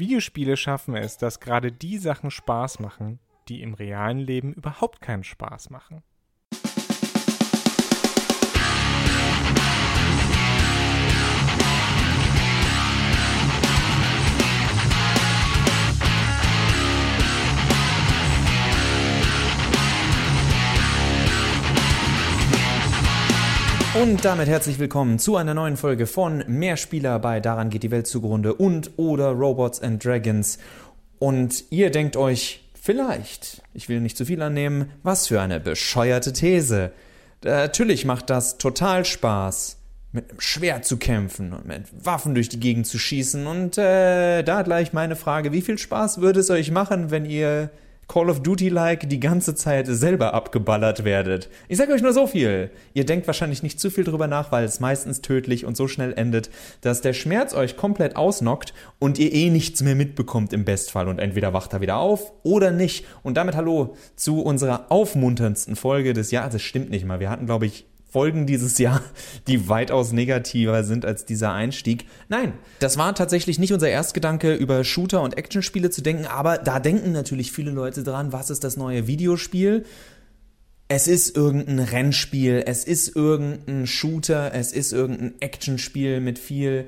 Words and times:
Videospiele 0.00 0.56
schaffen 0.56 0.96
es, 0.96 1.18
dass 1.18 1.38
gerade 1.38 1.70
die 1.70 1.98
Sachen 1.98 2.30
Spaß 2.30 2.80
machen, 2.80 3.20
die 3.48 3.62
im 3.62 3.74
realen 3.74 4.18
Leben 4.18 4.54
überhaupt 4.54 5.00
keinen 5.00 5.24
Spaß 5.24 5.70
machen. 5.70 6.02
Und 23.92 24.24
damit 24.24 24.48
herzlich 24.48 24.78
willkommen 24.78 25.18
zu 25.18 25.34
einer 25.34 25.52
neuen 25.52 25.76
Folge 25.76 26.06
von 26.06 26.44
Mehrspieler 26.46 27.18
bei 27.18 27.40
Daran 27.40 27.70
geht 27.70 27.82
die 27.82 27.90
Welt 27.90 28.06
zugrunde 28.06 28.54
und 28.54 28.92
oder 28.98 29.30
Robots 29.30 29.82
and 29.82 30.04
Dragons. 30.04 30.60
Und 31.18 31.64
ihr 31.70 31.90
denkt 31.90 32.16
euch 32.16 32.70
vielleicht, 32.80 33.62
ich 33.74 33.88
will 33.88 34.00
nicht 34.00 34.16
zu 34.16 34.24
viel 34.24 34.42
annehmen, 34.42 34.92
was 35.02 35.26
für 35.26 35.40
eine 35.40 35.58
bescheuerte 35.58 36.32
These. 36.32 36.92
Natürlich 37.42 38.04
macht 38.04 38.30
das 38.30 38.58
total 38.58 39.04
Spaß, 39.04 39.76
mit 40.12 40.30
einem 40.30 40.40
Schwert 40.40 40.84
zu 40.84 40.96
kämpfen 40.96 41.52
und 41.52 41.66
mit 41.66 41.82
Waffen 41.92 42.36
durch 42.36 42.48
die 42.48 42.60
Gegend 42.60 42.86
zu 42.86 42.96
schießen. 42.96 43.44
Und 43.48 43.76
äh, 43.76 44.44
da 44.44 44.62
gleich 44.62 44.92
meine 44.92 45.16
Frage, 45.16 45.50
wie 45.50 45.62
viel 45.62 45.78
Spaß 45.78 46.20
würde 46.20 46.38
es 46.38 46.50
euch 46.50 46.70
machen, 46.70 47.10
wenn 47.10 47.24
ihr 47.24 47.70
Call 48.10 48.28
of 48.28 48.42
Duty-like 48.42 49.08
die 49.08 49.20
ganze 49.20 49.54
Zeit 49.54 49.86
selber 49.86 50.34
abgeballert 50.34 51.04
werdet. 51.04 51.48
Ich 51.68 51.78
sage 51.78 51.92
euch 51.92 52.02
nur 52.02 52.12
so 52.12 52.26
viel. 52.26 52.72
Ihr 52.92 53.06
denkt 53.06 53.28
wahrscheinlich 53.28 53.62
nicht 53.62 53.78
zu 53.78 53.88
viel 53.88 54.02
drüber 54.02 54.26
nach, 54.26 54.50
weil 54.50 54.64
es 54.64 54.80
meistens 54.80 55.20
tödlich 55.20 55.64
und 55.64 55.76
so 55.76 55.86
schnell 55.86 56.12
endet, 56.14 56.50
dass 56.80 57.02
der 57.02 57.12
Schmerz 57.12 57.54
euch 57.54 57.76
komplett 57.76 58.16
ausnockt 58.16 58.74
und 58.98 59.20
ihr 59.20 59.32
eh 59.32 59.48
nichts 59.48 59.80
mehr 59.82 59.94
mitbekommt 59.94 60.52
im 60.52 60.64
Bestfall 60.64 61.06
und 61.06 61.20
entweder 61.20 61.52
wacht 61.52 61.72
er 61.72 61.82
wieder 61.82 61.98
auf 61.98 62.32
oder 62.42 62.72
nicht. 62.72 63.06
Und 63.22 63.36
damit 63.36 63.54
hallo 63.54 63.94
zu 64.16 64.42
unserer 64.42 64.86
aufmunterndsten 64.88 65.76
Folge 65.76 66.12
des 66.12 66.32
Jahres. 66.32 66.54
Das 66.54 66.62
stimmt 66.62 66.90
nicht 66.90 67.04
mal. 67.04 67.20
Wir 67.20 67.30
hatten, 67.30 67.46
glaube 67.46 67.66
ich, 67.66 67.86
Folgen 68.10 68.46
dieses 68.46 68.78
Jahr, 68.78 69.02
die 69.46 69.68
weitaus 69.68 70.12
negativer 70.12 70.84
sind 70.84 71.04
als 71.04 71.24
dieser 71.24 71.52
Einstieg. 71.52 72.06
Nein, 72.28 72.54
das 72.80 72.98
war 72.98 73.14
tatsächlich 73.14 73.58
nicht 73.58 73.72
unser 73.72 73.88
Erstgedanke, 73.88 74.54
über 74.54 74.84
Shooter 74.84 75.22
und 75.22 75.38
Actionspiele 75.38 75.90
zu 75.90 76.02
denken, 76.02 76.26
aber 76.26 76.58
da 76.58 76.80
denken 76.80 77.12
natürlich 77.12 77.52
viele 77.52 77.70
Leute 77.70 78.02
dran, 78.02 78.32
was 78.32 78.50
ist 78.50 78.64
das 78.64 78.76
neue 78.76 79.06
Videospiel? 79.06 79.84
Es 80.88 81.06
ist 81.06 81.36
irgendein 81.36 81.78
Rennspiel, 81.78 82.64
es 82.66 82.82
ist 82.82 83.14
irgendein 83.14 83.86
Shooter, 83.86 84.52
es 84.54 84.72
ist 84.72 84.92
irgendein 84.92 85.40
Actionspiel 85.40 86.20
mit 86.20 86.40
viel 86.40 86.86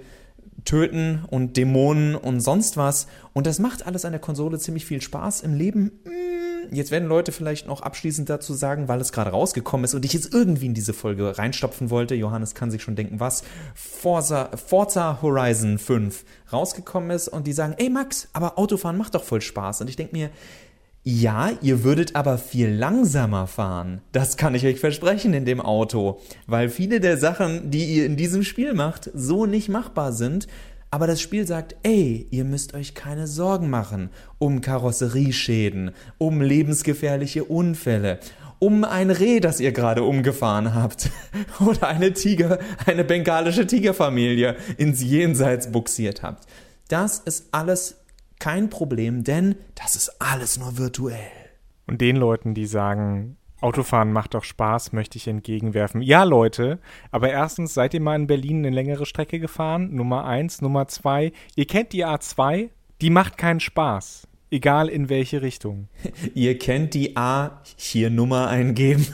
Töten 0.64 1.24
und 1.30 1.56
Dämonen 1.56 2.16
und 2.16 2.40
sonst 2.40 2.76
was. 2.76 3.06
Und 3.32 3.46
das 3.46 3.58
macht 3.58 3.86
alles 3.86 4.04
an 4.04 4.12
der 4.12 4.20
Konsole 4.20 4.58
ziemlich 4.58 4.86
viel 4.86 5.00
Spaß. 5.00 5.42
Im 5.42 5.54
Leben, 5.54 5.92
mh, 6.04 6.10
hm, 6.10 6.31
jetzt 6.72 6.90
werden 6.90 7.08
Leute 7.08 7.32
vielleicht 7.32 7.66
noch 7.66 7.82
abschließend 7.82 8.28
dazu 8.28 8.54
sagen, 8.54 8.88
weil 8.88 9.00
es 9.00 9.12
gerade 9.12 9.30
rausgekommen 9.30 9.84
ist 9.84 9.94
und 9.94 10.04
ich 10.04 10.12
jetzt 10.12 10.32
irgendwie 10.34 10.66
in 10.66 10.74
diese 10.74 10.92
Folge 10.92 11.38
reinstopfen 11.38 11.90
wollte. 11.90 12.14
Johannes 12.14 12.54
kann 12.54 12.70
sich 12.70 12.82
schon 12.82 12.96
denken, 12.96 13.20
was 13.20 13.42
Forza, 13.74 14.50
Forza 14.56 15.18
Horizon 15.22 15.78
5 15.78 16.24
rausgekommen 16.52 17.10
ist 17.10 17.28
und 17.28 17.46
die 17.46 17.52
sagen, 17.52 17.74
ey 17.78 17.90
Max, 17.90 18.28
aber 18.32 18.58
Autofahren 18.58 18.96
macht 18.96 19.14
doch 19.14 19.24
voll 19.24 19.40
Spaß. 19.40 19.80
Und 19.80 19.88
ich 19.88 19.96
denke 19.96 20.16
mir, 20.16 20.30
ja, 21.04 21.50
ihr 21.60 21.82
würdet 21.82 22.14
aber 22.14 22.38
viel 22.38 22.68
langsamer 22.68 23.48
fahren. 23.48 24.02
Das 24.12 24.36
kann 24.36 24.54
ich 24.54 24.64
euch 24.64 24.78
versprechen 24.78 25.34
in 25.34 25.44
dem 25.44 25.60
Auto. 25.60 26.20
Weil 26.46 26.68
viele 26.68 27.00
der 27.00 27.16
Sachen, 27.18 27.72
die 27.72 27.96
ihr 27.96 28.06
in 28.06 28.16
diesem 28.16 28.44
Spiel 28.44 28.72
macht, 28.72 29.10
so 29.12 29.44
nicht 29.44 29.68
machbar 29.68 30.12
sind. 30.12 30.46
Aber 30.92 31.06
das 31.06 31.22
Spiel 31.22 31.46
sagt, 31.46 31.74
ey, 31.84 32.26
ihr 32.30 32.44
müsst 32.44 32.74
euch 32.74 32.94
keine 32.94 33.26
Sorgen 33.26 33.70
machen 33.70 34.10
um 34.38 34.60
Karosserieschäden, 34.60 35.92
um 36.18 36.42
lebensgefährliche 36.42 37.44
Unfälle, 37.44 38.20
um 38.58 38.84
ein 38.84 39.10
Reh, 39.10 39.40
das 39.40 39.58
ihr 39.58 39.72
gerade 39.72 40.02
umgefahren 40.02 40.74
habt. 40.74 41.10
Oder 41.66 41.88
eine 41.88 42.12
Tiger, 42.12 42.58
eine 42.84 43.04
bengalische 43.04 43.66
Tigerfamilie 43.66 44.56
ins 44.76 45.02
Jenseits 45.02 45.72
buxiert 45.72 46.22
habt. 46.22 46.46
Das 46.88 47.20
ist 47.20 47.48
alles 47.52 47.96
kein 48.38 48.68
Problem, 48.68 49.24
denn 49.24 49.54
das 49.74 49.96
ist 49.96 50.20
alles 50.20 50.58
nur 50.58 50.76
virtuell. 50.76 51.16
Und 51.86 52.02
den 52.02 52.16
Leuten, 52.16 52.52
die 52.52 52.66
sagen, 52.66 53.38
Autofahren 53.62 54.12
macht 54.12 54.34
doch 54.34 54.44
Spaß, 54.44 54.92
möchte 54.92 55.18
ich 55.18 55.28
entgegenwerfen. 55.28 56.02
Ja, 56.02 56.24
Leute, 56.24 56.78
aber 57.10 57.30
erstens, 57.30 57.74
seid 57.74 57.94
ihr 57.94 58.00
mal 58.00 58.16
in 58.16 58.26
Berlin 58.26 58.58
eine 58.58 58.70
längere 58.70 59.06
Strecke 59.06 59.38
gefahren? 59.38 59.94
Nummer 59.94 60.24
eins. 60.24 60.60
Nummer 60.60 60.88
zwei, 60.88 61.32
ihr 61.56 61.66
kennt 61.66 61.92
die 61.92 62.04
A2, 62.04 62.70
die 63.00 63.10
macht 63.10 63.38
keinen 63.38 63.60
Spaß. 63.60 64.28
Egal 64.50 64.88
in 64.88 65.08
welche 65.08 65.42
Richtung. 65.42 65.88
ihr 66.34 66.58
kennt 66.58 66.94
die 66.94 67.16
A, 67.16 67.62
hier 67.76 68.10
Nummer 68.10 68.48
eingeben 68.48 69.06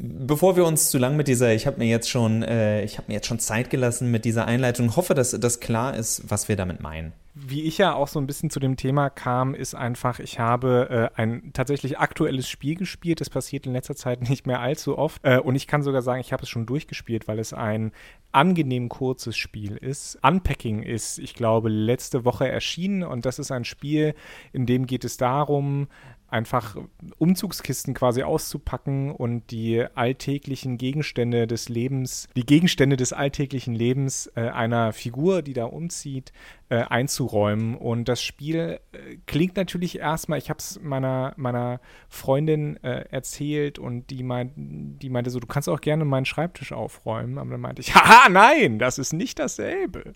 bevor 0.00 0.56
wir 0.56 0.64
uns 0.64 0.90
zu 0.90 0.98
lang 0.98 1.16
mit 1.16 1.28
dieser, 1.28 1.52
ich 1.52 1.66
habe 1.66 1.78
mir 1.78 1.86
jetzt 1.86 2.08
schon, 2.08 2.42
äh, 2.42 2.82
ich 2.84 2.96
habe 2.96 3.08
mir 3.08 3.14
jetzt 3.14 3.26
schon 3.26 3.38
Zeit 3.38 3.68
gelassen 3.68 4.10
mit 4.10 4.24
dieser 4.24 4.46
Einleitung, 4.46 4.96
hoffe, 4.96 5.14
dass 5.14 5.38
das 5.38 5.60
klar 5.60 5.94
ist, 5.94 6.22
was 6.28 6.48
wir 6.48 6.56
damit 6.56 6.80
meinen. 6.80 7.12
Wie 7.34 7.62
ich 7.62 7.78
ja 7.78 7.94
auch 7.94 8.08
so 8.08 8.18
ein 8.18 8.26
bisschen 8.26 8.50
zu 8.50 8.58
dem 8.60 8.76
Thema 8.76 9.08
kam, 9.08 9.54
ist 9.54 9.74
einfach, 9.74 10.18
ich 10.18 10.40
habe 10.40 11.10
äh, 11.16 11.20
ein 11.20 11.50
tatsächlich 11.52 11.98
aktuelles 11.98 12.48
Spiel 12.48 12.74
gespielt. 12.74 13.20
Das 13.20 13.30
passiert 13.30 13.66
in 13.66 13.72
letzter 13.72 13.94
Zeit 13.94 14.22
nicht 14.28 14.46
mehr 14.46 14.60
allzu 14.60 14.98
oft. 14.98 15.24
Äh, 15.24 15.38
und 15.38 15.54
ich 15.54 15.66
kann 15.66 15.82
sogar 15.82 16.02
sagen, 16.02 16.20
ich 16.20 16.32
habe 16.32 16.42
es 16.42 16.48
schon 16.48 16.66
durchgespielt, 16.66 17.28
weil 17.28 17.38
es 17.38 17.52
ein 17.52 17.92
angenehm 18.32 18.88
kurzes 18.88 19.36
Spiel 19.36 19.76
ist. 19.76 20.18
Unpacking 20.22 20.82
ist, 20.82 21.18
ich 21.18 21.34
glaube, 21.34 21.68
letzte 21.68 22.24
Woche 22.24 22.48
erschienen 22.48 23.02
und 23.02 23.26
das 23.26 23.38
ist 23.38 23.52
ein 23.52 23.64
Spiel, 23.64 24.14
in 24.52 24.66
dem 24.66 24.86
geht 24.86 25.04
es 25.04 25.16
darum, 25.16 25.88
einfach 26.30 26.76
Umzugskisten 27.18 27.94
quasi 27.94 28.22
auszupacken 28.22 29.10
und 29.10 29.50
die 29.50 29.84
alltäglichen 29.94 30.78
Gegenstände 30.78 31.46
des 31.46 31.68
Lebens, 31.68 32.28
die 32.36 32.46
Gegenstände 32.46 32.96
des 32.96 33.12
alltäglichen 33.12 33.74
Lebens 33.74 34.30
äh, 34.34 34.42
einer 34.42 34.92
Figur, 34.92 35.42
die 35.42 35.52
da 35.52 35.64
umzieht, 35.64 36.32
äh, 36.70 36.84
einzuräumen. 36.84 37.76
Und 37.76 38.08
das 38.08 38.22
Spiel 38.22 38.80
äh, 38.92 39.16
klingt 39.26 39.56
natürlich 39.56 39.98
erstmal, 39.98 40.38
ich 40.38 40.50
habe 40.50 40.58
es 40.58 40.80
meiner, 40.80 41.34
meiner 41.36 41.80
Freundin 42.08 42.82
äh, 42.84 43.06
erzählt 43.10 43.78
und 43.78 44.08
die, 44.10 44.22
meint, 44.22 44.52
die 44.56 45.10
meinte 45.10 45.30
so, 45.30 45.40
du 45.40 45.46
kannst 45.46 45.68
auch 45.68 45.80
gerne 45.80 46.04
meinen 46.04 46.26
Schreibtisch 46.26 46.72
aufräumen. 46.72 47.38
Aber 47.38 47.50
dann 47.50 47.60
meinte 47.60 47.82
ich, 47.82 47.94
haha, 47.94 48.28
nein, 48.28 48.78
das 48.78 48.98
ist 48.98 49.12
nicht 49.12 49.38
dasselbe. 49.38 50.14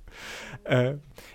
Äh, 0.62 0.94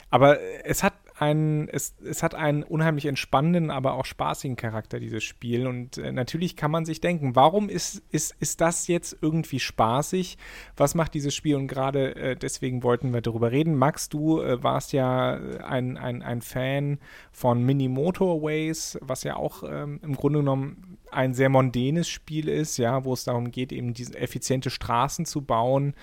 aber 0.09 0.39
es 0.63 0.83
hat 0.83 0.93
einen, 1.21 1.67
es, 1.67 1.95
es 2.03 2.23
hat 2.23 2.33
einen 2.33 2.63
unheimlich 2.63 3.05
entspannenden, 3.05 3.71
aber 3.71 3.93
auch 3.93 4.05
spaßigen 4.05 4.55
Charakter, 4.55 4.99
dieses 4.99 5.23
Spiel. 5.23 5.67
Und 5.67 5.97
äh, 5.97 6.11
natürlich 6.11 6.55
kann 6.55 6.71
man 6.71 6.85
sich 6.85 7.01
denken, 7.01 7.35
warum 7.35 7.67
ist, 7.67 8.01
ist, 8.11 8.35
ist 8.39 8.61
das 8.61 8.87
jetzt 8.87 9.17
irgendwie 9.21 9.59
spaßig? 9.59 10.37
Was 10.77 10.95
macht 10.95 11.13
dieses 11.13 11.35
Spiel? 11.35 11.55
Und 11.55 11.67
gerade 11.67 12.15
äh, 12.15 12.35
deswegen 12.35 12.83
wollten 12.83 13.13
wir 13.13 13.21
darüber 13.21 13.51
reden. 13.51 13.75
Max, 13.75 14.07
du 14.09 14.41
äh, 14.41 14.63
warst 14.63 14.93
ja 14.93 15.33
ein, 15.63 15.97
ein, 15.97 16.21
ein 16.21 16.41
Fan 16.41 16.99
von 17.31 17.63
Mini 17.63 17.89
Motorways, 17.89 18.97
was 19.01 19.23
ja 19.23 19.35
auch 19.35 19.63
ähm, 19.63 19.99
im 20.03 20.15
Grunde 20.15 20.39
genommen 20.39 20.97
ein 21.11 21.33
sehr 21.33 21.49
mondänes 21.49 22.07
Spiel 22.07 22.47
ist, 22.47 22.77
ja, 22.77 23.03
wo 23.03 23.13
es 23.13 23.23
darum 23.23 23.51
geht, 23.51 23.71
eben 23.71 23.93
diese 23.93 24.17
effiziente 24.17 24.69
Straßen 24.69 25.25
zu 25.25 25.41
bauen. 25.41 25.95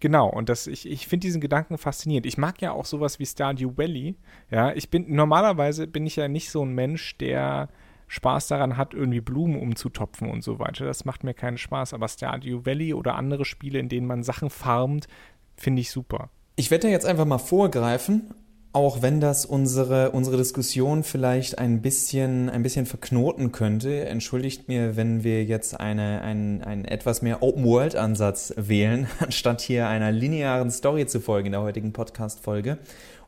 Genau, 0.00 0.28
und 0.28 0.48
das, 0.48 0.66
ich, 0.66 0.88
ich 0.88 1.08
finde 1.08 1.26
diesen 1.26 1.40
Gedanken 1.40 1.76
faszinierend. 1.76 2.26
Ich 2.26 2.38
mag 2.38 2.60
ja 2.62 2.72
auch 2.72 2.84
sowas 2.84 3.18
wie 3.18 3.26
Stardew 3.26 3.76
Valley. 3.76 4.16
Ja, 4.50 4.72
ich 4.72 4.90
bin, 4.90 5.14
normalerweise 5.14 5.86
bin 5.86 6.06
ich 6.06 6.16
ja 6.16 6.28
nicht 6.28 6.50
so 6.50 6.64
ein 6.64 6.72
Mensch, 6.72 7.18
der 7.18 7.68
Spaß 8.06 8.48
daran 8.48 8.76
hat, 8.76 8.94
irgendwie 8.94 9.20
Blumen 9.20 9.60
umzutopfen 9.60 10.30
und 10.30 10.42
so 10.42 10.58
weiter. 10.58 10.84
Das 10.84 11.04
macht 11.04 11.24
mir 11.24 11.34
keinen 11.34 11.58
Spaß. 11.58 11.94
Aber 11.94 12.08
Stardew 12.08 12.64
Valley 12.64 12.94
oder 12.94 13.16
andere 13.16 13.44
Spiele, 13.44 13.78
in 13.78 13.88
denen 13.88 14.06
man 14.06 14.22
Sachen 14.22 14.50
farmt, 14.50 15.08
finde 15.56 15.82
ich 15.82 15.90
super. 15.90 16.30
Ich 16.56 16.70
werde 16.70 16.86
da 16.86 16.92
jetzt 16.92 17.06
einfach 17.06 17.26
mal 17.26 17.38
vorgreifen 17.38 18.34
auch 18.72 19.02
wenn 19.02 19.20
das 19.20 19.46
unsere, 19.46 20.10
unsere 20.10 20.36
Diskussion 20.36 21.02
vielleicht 21.02 21.58
ein 21.58 21.80
bisschen, 21.80 22.50
ein 22.50 22.62
bisschen 22.62 22.86
verknoten 22.86 23.50
könnte, 23.50 24.04
entschuldigt 24.04 24.68
mir, 24.68 24.96
wenn 24.96 25.24
wir 25.24 25.44
jetzt 25.44 25.80
eine, 25.80 26.20
ein, 26.22 26.62
einen 26.62 26.84
etwas 26.84 27.22
mehr 27.22 27.42
Open-World-Ansatz 27.42 28.54
wählen, 28.56 29.06
anstatt 29.20 29.62
hier 29.62 29.88
einer 29.88 30.12
linearen 30.12 30.70
Story 30.70 31.06
zu 31.06 31.20
folgen 31.20 31.46
in 31.46 31.52
der 31.52 31.62
heutigen 31.62 31.92
Podcast-Folge. 31.92 32.78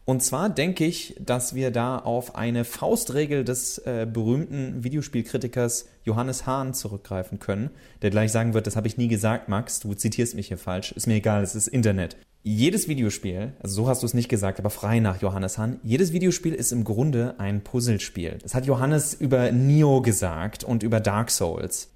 Und 0.04 0.22
zwar 0.22 0.50
denke 0.50 0.84
ich, 0.84 1.14
dass 1.20 1.54
wir 1.54 1.70
da 1.70 1.98
auf 1.98 2.34
eine 2.34 2.64
Faustregel 2.64 3.44
des 3.44 3.78
äh, 3.78 4.06
berühmten 4.10 4.82
Videospielkritikers 4.82 5.86
Johannes 6.04 6.46
Hahn 6.46 6.74
zurückgreifen 6.74 7.38
können, 7.38 7.70
der 8.02 8.10
gleich 8.10 8.32
sagen 8.32 8.54
wird, 8.54 8.66
das 8.66 8.76
habe 8.76 8.88
ich 8.88 8.98
nie 8.98 9.08
gesagt, 9.08 9.48
Max, 9.48 9.80
du 9.80 9.94
zitierst 9.94 10.34
mich 10.34 10.48
hier 10.48 10.58
falsch, 10.58 10.92
ist 10.92 11.06
mir 11.06 11.14
egal, 11.14 11.42
es 11.42 11.54
ist 11.54 11.68
Internet 11.68 12.16
jedes 12.42 12.88
Videospiel, 12.88 13.52
also 13.60 13.82
so 13.82 13.88
hast 13.88 14.02
du 14.02 14.06
es 14.06 14.14
nicht 14.14 14.28
gesagt, 14.28 14.58
aber 14.58 14.70
frei 14.70 15.00
nach 15.00 15.20
Johannes 15.20 15.58
Hahn, 15.58 15.78
jedes 15.82 16.12
Videospiel 16.12 16.54
ist 16.54 16.72
im 16.72 16.84
Grunde 16.84 17.34
ein 17.38 17.62
Puzzlespiel. 17.62 18.38
Das 18.42 18.54
hat 18.54 18.66
Johannes 18.66 19.14
über 19.14 19.52
Neo 19.52 20.00
gesagt 20.00 20.64
und 20.64 20.82
über 20.82 21.00
Dark 21.00 21.30
Souls. 21.30 21.90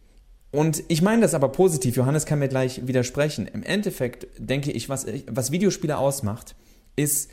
Und 0.50 0.84
ich 0.88 1.02
meine 1.02 1.22
das 1.22 1.34
aber 1.34 1.48
positiv, 1.48 1.96
Johannes 1.96 2.26
kann 2.26 2.38
mir 2.38 2.48
gleich 2.48 2.86
widersprechen. 2.86 3.48
Im 3.48 3.62
Endeffekt 3.62 4.28
denke 4.38 4.70
ich, 4.70 4.88
was, 4.88 5.06
was 5.26 5.50
Videospiele 5.50 5.98
ausmacht, 5.98 6.54
ist, 6.94 7.30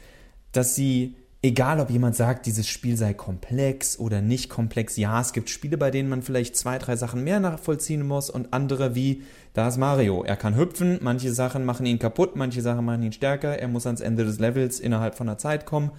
dass 0.53 0.73
sie 0.73 1.15
Egal, 1.43 1.79
ob 1.79 1.89
jemand 1.89 2.15
sagt, 2.15 2.45
dieses 2.45 2.67
Spiel 2.67 2.95
sei 2.95 3.15
komplex 3.15 3.97
oder 3.97 4.21
nicht 4.21 4.47
komplex. 4.47 4.95
Ja, 4.97 5.19
es 5.19 5.33
gibt 5.33 5.49
Spiele, 5.49 5.75
bei 5.75 5.89
denen 5.89 6.07
man 6.07 6.21
vielleicht 6.21 6.55
zwei, 6.55 6.77
drei 6.77 6.95
Sachen 6.95 7.23
mehr 7.23 7.39
nachvollziehen 7.39 8.05
muss 8.05 8.29
und 8.29 8.53
andere 8.53 8.93
wie, 8.93 9.23
da 9.53 9.67
ist 9.67 9.77
Mario. 9.77 10.23
Er 10.23 10.37
kann 10.37 10.55
hüpfen, 10.55 10.99
manche 11.01 11.33
Sachen 11.33 11.65
machen 11.65 11.87
ihn 11.87 11.97
kaputt, 11.97 12.35
manche 12.35 12.61
Sachen 12.61 12.85
machen 12.85 13.01
ihn 13.01 13.11
stärker, 13.11 13.57
er 13.57 13.67
muss 13.67 13.87
ans 13.87 14.01
Ende 14.01 14.23
des 14.23 14.37
Levels 14.37 14.79
innerhalb 14.79 15.15
von 15.15 15.27
einer 15.27 15.39
Zeit 15.39 15.65
kommen. 15.65 15.89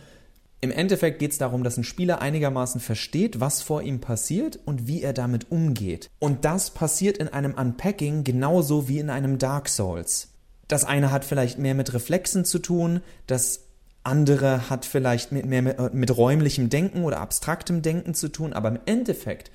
Im 0.60 0.70
Endeffekt 0.70 1.18
geht 1.18 1.32
es 1.32 1.38
darum, 1.38 1.64
dass 1.64 1.76
ein 1.76 1.82
Spieler 1.82 2.22
einigermaßen 2.22 2.80
versteht, 2.80 3.40
was 3.40 3.62
vor 3.62 3.82
ihm 3.82 4.00
passiert 4.00 4.60
und 4.64 4.86
wie 4.86 5.02
er 5.02 5.12
damit 5.12 5.50
umgeht. 5.50 6.08
Und 6.20 6.44
das 6.44 6.70
passiert 6.70 7.18
in 7.18 7.26
einem 7.26 7.54
Unpacking 7.54 8.22
genauso 8.22 8.88
wie 8.88 9.00
in 9.00 9.10
einem 9.10 9.38
Dark 9.38 9.68
Souls. 9.68 10.28
Das 10.68 10.84
eine 10.84 11.10
hat 11.10 11.24
vielleicht 11.24 11.58
mehr 11.58 11.74
mit 11.74 11.92
Reflexen 11.92 12.44
zu 12.44 12.60
tun, 12.60 13.00
das 13.26 13.71
andere 14.04 14.68
hat 14.68 14.84
vielleicht 14.84 15.32
mit, 15.32 15.46
mehr 15.46 15.62
mit, 15.62 15.94
mit 15.94 16.16
räumlichem 16.16 16.70
Denken 16.70 17.04
oder 17.04 17.20
abstraktem 17.20 17.82
Denken 17.82 18.14
zu 18.14 18.28
tun, 18.28 18.52
aber 18.52 18.68
im 18.68 18.80
Endeffekt 18.86 19.50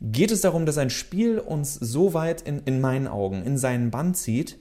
geht 0.00 0.30
es 0.30 0.40
darum, 0.40 0.66
dass 0.66 0.78
ein 0.78 0.90
Spiel 0.90 1.38
uns 1.38 1.74
so 1.74 2.14
weit 2.14 2.42
in, 2.42 2.60
in 2.64 2.80
meinen 2.80 3.06
Augen 3.06 3.42
in 3.42 3.58
seinen 3.58 3.90
Bann 3.90 4.14
zieht, 4.14 4.58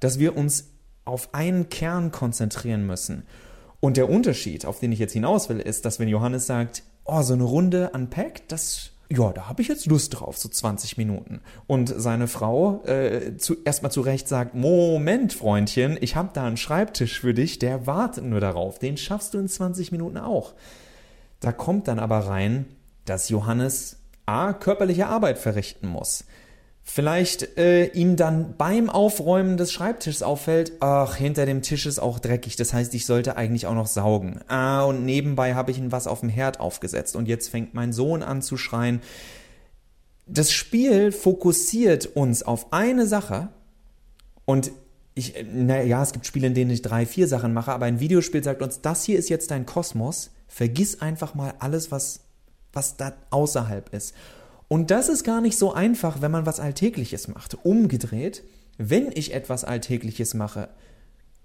dass 0.00 0.18
wir 0.18 0.36
uns 0.36 0.70
auf 1.04 1.34
einen 1.34 1.68
Kern 1.68 2.10
konzentrieren 2.10 2.86
müssen. 2.86 3.22
Und 3.80 3.96
der 3.96 4.08
Unterschied, 4.08 4.66
auf 4.66 4.80
den 4.80 4.90
ich 4.90 4.98
jetzt 4.98 5.12
hinaus 5.12 5.48
will, 5.48 5.60
ist, 5.60 5.84
dass 5.84 6.00
wenn 6.00 6.08
Johannes 6.08 6.46
sagt, 6.46 6.82
oh, 7.04 7.22
so 7.22 7.34
eine 7.34 7.44
Runde 7.44 7.90
Unpacked, 7.94 8.50
das 8.50 8.90
ja, 9.08 9.32
da 9.32 9.48
habe 9.48 9.62
ich 9.62 9.68
jetzt 9.68 9.86
Lust 9.86 10.18
drauf, 10.18 10.36
so 10.36 10.48
20 10.48 10.96
Minuten. 10.96 11.40
Und 11.66 11.92
seine 11.96 12.28
Frau 12.28 12.82
äh, 12.84 13.36
zu, 13.36 13.56
erstmal 13.64 13.92
zu 13.92 14.00
Recht 14.00 14.28
sagt, 14.28 14.54
Moment, 14.54 15.32
Freundchen, 15.32 15.96
ich 16.00 16.16
habe 16.16 16.30
da 16.32 16.44
einen 16.44 16.56
Schreibtisch 16.56 17.20
für 17.20 17.34
dich, 17.34 17.58
der 17.58 17.86
wartet 17.86 18.24
nur 18.24 18.40
darauf. 18.40 18.78
Den 18.78 18.96
schaffst 18.96 19.34
du 19.34 19.38
in 19.38 19.48
20 19.48 19.92
Minuten 19.92 20.18
auch. 20.18 20.54
Da 21.40 21.52
kommt 21.52 21.86
dann 21.88 21.98
aber 21.98 22.20
rein, 22.20 22.66
dass 23.04 23.28
Johannes 23.28 23.98
A, 24.26 24.52
körperliche 24.52 25.06
Arbeit 25.06 25.38
verrichten 25.38 25.86
muss 25.86 26.24
vielleicht 26.88 27.58
äh, 27.58 27.86
ihm 27.88 28.14
dann 28.16 28.54
beim 28.56 28.88
Aufräumen 28.88 29.56
des 29.56 29.72
Schreibtisches 29.72 30.22
auffällt, 30.22 30.72
ach, 30.78 31.16
hinter 31.16 31.44
dem 31.44 31.60
Tisch 31.60 31.84
ist 31.84 31.98
auch 31.98 32.20
dreckig, 32.20 32.54
das 32.54 32.72
heißt, 32.72 32.94
ich 32.94 33.06
sollte 33.06 33.36
eigentlich 33.36 33.66
auch 33.66 33.74
noch 33.74 33.88
saugen. 33.88 34.40
Ah, 34.46 34.84
und 34.84 35.04
nebenbei 35.04 35.54
habe 35.54 35.72
ich 35.72 35.78
ihm 35.78 35.90
was 35.90 36.06
auf 36.06 36.20
dem 36.20 36.28
Herd 36.28 36.60
aufgesetzt 36.60 37.16
und 37.16 37.26
jetzt 37.26 37.48
fängt 37.48 37.74
mein 37.74 37.92
Sohn 37.92 38.22
an 38.22 38.40
zu 38.40 38.56
schreien. 38.56 39.02
Das 40.26 40.52
Spiel 40.52 41.10
fokussiert 41.10 42.06
uns 42.06 42.44
auf 42.44 42.72
eine 42.72 43.06
Sache 43.06 43.48
und 44.44 44.70
ich, 45.14 45.34
naja, 45.52 46.02
es 46.02 46.12
gibt 46.12 46.24
Spiele, 46.24 46.46
in 46.46 46.54
denen 46.54 46.70
ich 46.70 46.82
drei, 46.82 47.04
vier 47.04 47.26
Sachen 47.26 47.52
mache, 47.52 47.72
aber 47.72 47.86
ein 47.86 48.00
Videospiel 48.00 48.44
sagt 48.44 48.62
uns, 48.62 48.80
das 48.80 49.02
hier 49.02 49.18
ist 49.18 49.28
jetzt 49.28 49.50
dein 49.50 49.66
Kosmos, 49.66 50.30
vergiss 50.46 51.00
einfach 51.02 51.34
mal 51.34 51.54
alles, 51.58 51.90
was, 51.90 52.20
was 52.72 52.96
da 52.96 53.12
außerhalb 53.30 53.92
ist. 53.92 54.14
Und 54.68 54.90
das 54.90 55.08
ist 55.08 55.24
gar 55.24 55.40
nicht 55.40 55.58
so 55.58 55.72
einfach, 55.72 56.20
wenn 56.20 56.30
man 56.30 56.46
was 56.46 56.60
Alltägliches 56.60 57.28
macht. 57.28 57.56
Umgedreht, 57.64 58.42
wenn 58.78 59.10
ich 59.12 59.32
etwas 59.32 59.64
Alltägliches 59.64 60.34
mache, 60.34 60.68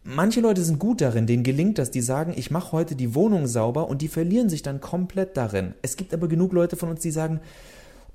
manche 0.03 0.41
Leute 0.41 0.63
sind 0.63 0.79
gut 0.79 1.01
darin, 1.01 1.27
denen 1.27 1.43
gelingt 1.43 1.77
das, 1.77 1.91
die 1.91 2.01
sagen, 2.01 2.33
ich 2.35 2.51
mache 2.51 2.71
heute 2.71 2.95
die 2.95 3.13
Wohnung 3.13 3.47
sauber 3.47 3.87
und 3.89 4.01
die 4.01 4.07
verlieren 4.07 4.49
sich 4.49 4.63
dann 4.63 4.81
komplett 4.81 5.37
darin. 5.37 5.75
Es 5.81 5.97
gibt 5.97 6.13
aber 6.13 6.27
genug 6.27 6.53
Leute 6.53 6.75
von 6.75 6.89
uns, 6.89 7.01
die 7.01 7.11
sagen, 7.11 7.39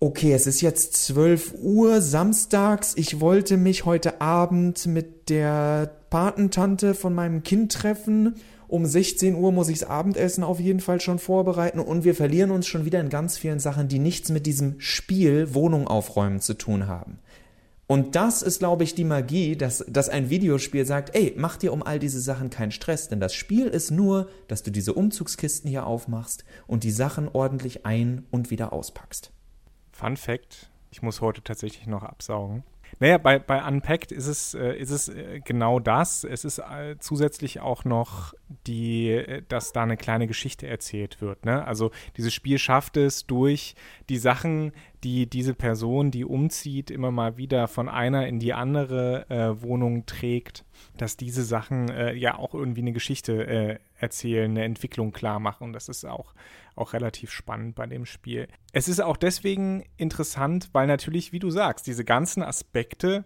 okay, 0.01 0.33
es 0.33 0.47
ist 0.47 0.61
jetzt 0.61 0.95
12 1.07 1.55
Uhr 1.63 2.01
samstags, 2.03 2.95
ich 2.97 3.21
wollte 3.21 3.57
mich 3.57 3.85
heute 3.85 4.21
Abend 4.21 4.87
mit 4.87 5.31
der 5.31 5.91
Patentante 6.11 6.95
von 6.95 7.15
meinem 7.15 7.43
Kind 7.43 7.73
treffen 7.73 8.35
um 8.69 8.87
16 8.87 9.35
Uhr 9.35 9.53
muss 9.53 9.69
ich 9.69 9.81
das 9.81 9.89
Abendessen 9.89 10.45
auf 10.45 10.61
jeden 10.61 10.81
Fall 10.81 11.01
schon 11.01 11.19
vorbereiten 11.19 11.79
und 11.79 12.05
wir 12.05 12.15
verlieren 12.15 12.51
uns 12.51 12.67
schon 12.67 12.85
wieder 12.85 13.01
in 13.01 13.09
ganz 13.09 13.39
vielen 13.39 13.61
Sachen, 13.61 13.89
die 13.89 13.99
nichts 13.99 14.31
mit 14.31 14.47
diesem 14.47 14.81
Spiel 14.81 15.55
Wohnung 15.55 15.87
aufräumen 15.87 16.41
zu 16.41 16.55
tun 16.55 16.87
haben. 16.87 17.19
Und 17.89 18.17
das 18.17 18.43
ist, 18.43 18.59
glaube 18.59 18.83
ich, 18.83 18.97
die 18.97 19.05
Magie, 19.05 19.57
dass, 19.57 19.85
dass 19.89 20.09
ein 20.09 20.29
Videospiel 20.29 20.85
sagt, 20.85 21.15
ey, 21.15 21.35
mach 21.37 21.57
dir 21.57 21.73
um 21.73 21.85
all 21.85 22.01
diese 22.01 22.21
Sachen 22.21 22.51
keinen 22.51 22.73
Stress, 22.73 23.09
denn 23.09 23.21
das 23.21 23.33
Spiel 23.33 23.67
ist 23.69 23.93
nur, 23.93 24.29
dass 24.49 24.65
du 24.65 24.73
diese 24.73 24.93
Umzugskisten 24.93 25.71
hier 25.71 25.87
aufmachst 25.87 26.45
und 26.67 26.83
die 26.83 26.91
Sachen 26.91 27.29
ordentlich 27.29 27.87
ein- 27.87 28.27
und 28.33 28.51
wieder 28.51 28.73
auspackst. 28.73 29.31
Fun 29.93 30.17
Fact, 30.17 30.69
ich 30.91 31.03
muss 31.03 31.21
heute 31.21 31.43
tatsächlich 31.43 31.87
noch 31.87 32.03
absaugen. 32.03 32.65
Naja, 32.99 33.19
bei, 33.19 33.39
bei 33.39 33.63
Unpacked 33.63 34.11
ist 34.11 34.27
es, 34.27 34.55
äh, 34.55 34.73
ist 34.77 34.91
es 34.91 35.09
äh, 35.09 35.41
genau 35.45 35.81
das. 35.81 36.25
Es 36.25 36.45
ist 36.45 36.59
äh, 36.59 36.97
zusätzlich 36.99 37.61
auch 37.61 37.85
noch 37.85 38.33
die, 38.67 39.11
äh, 39.11 39.43
dass 39.49 39.73
da 39.73 39.83
eine 39.83 39.97
kleine 39.97 40.27
Geschichte 40.27 40.67
erzählt 40.67 41.21
wird. 41.21 41.45
Ne? 41.45 41.67
Also 41.67 41.91
dieses 42.17 42.33
Spiel 42.33 42.59
schafft 42.59 42.97
es 42.97 43.27
durch 43.27 43.75
die 44.09 44.19
Sachen, 44.19 44.73
die 45.07 45.29
diese 45.29 45.55
Person, 45.55 46.11
die 46.11 46.25
umzieht, 46.25 46.91
immer 46.91 47.13
mal 47.13 47.37
wieder 47.37 47.69
von 47.69 47.89
einer 47.89 48.27
in 48.27 48.41
die 48.41 48.53
andere 48.53 49.31
äh, 49.31 49.63
Wohnung 49.63 50.05
trägt, 50.07 50.65
dass 50.97 51.17
diese 51.17 51.45
Sachen 51.45 51.89
äh, 51.91 52.13
ja 52.15 52.37
auch 52.37 52.55
irgendwie 52.55 52.81
eine 52.81 52.93
Geschichte 52.93 53.79
erzählen, 53.99 54.51
eine 54.51 54.65
Entwicklung 54.65 55.13
klar 55.13 55.39
machen. 55.39 55.73
Das 55.73 55.89
ist 55.89 56.05
auch 56.05 56.35
auch 56.77 56.93
relativ 56.93 57.31
spannend 57.31 57.75
bei 57.75 57.87
dem 57.87 58.05
Spiel. 58.05 58.49
Es 58.73 58.87
ist 58.87 59.01
auch 59.01 59.17
deswegen 59.17 59.85
interessant, 59.97 60.69
weil 60.73 60.87
natürlich, 60.87 61.33
wie 61.33 61.39
du 61.39 61.51
sagst, 61.51 61.87
diese 61.87 62.05
ganzen 62.05 62.43
Aspekte, 62.43 63.25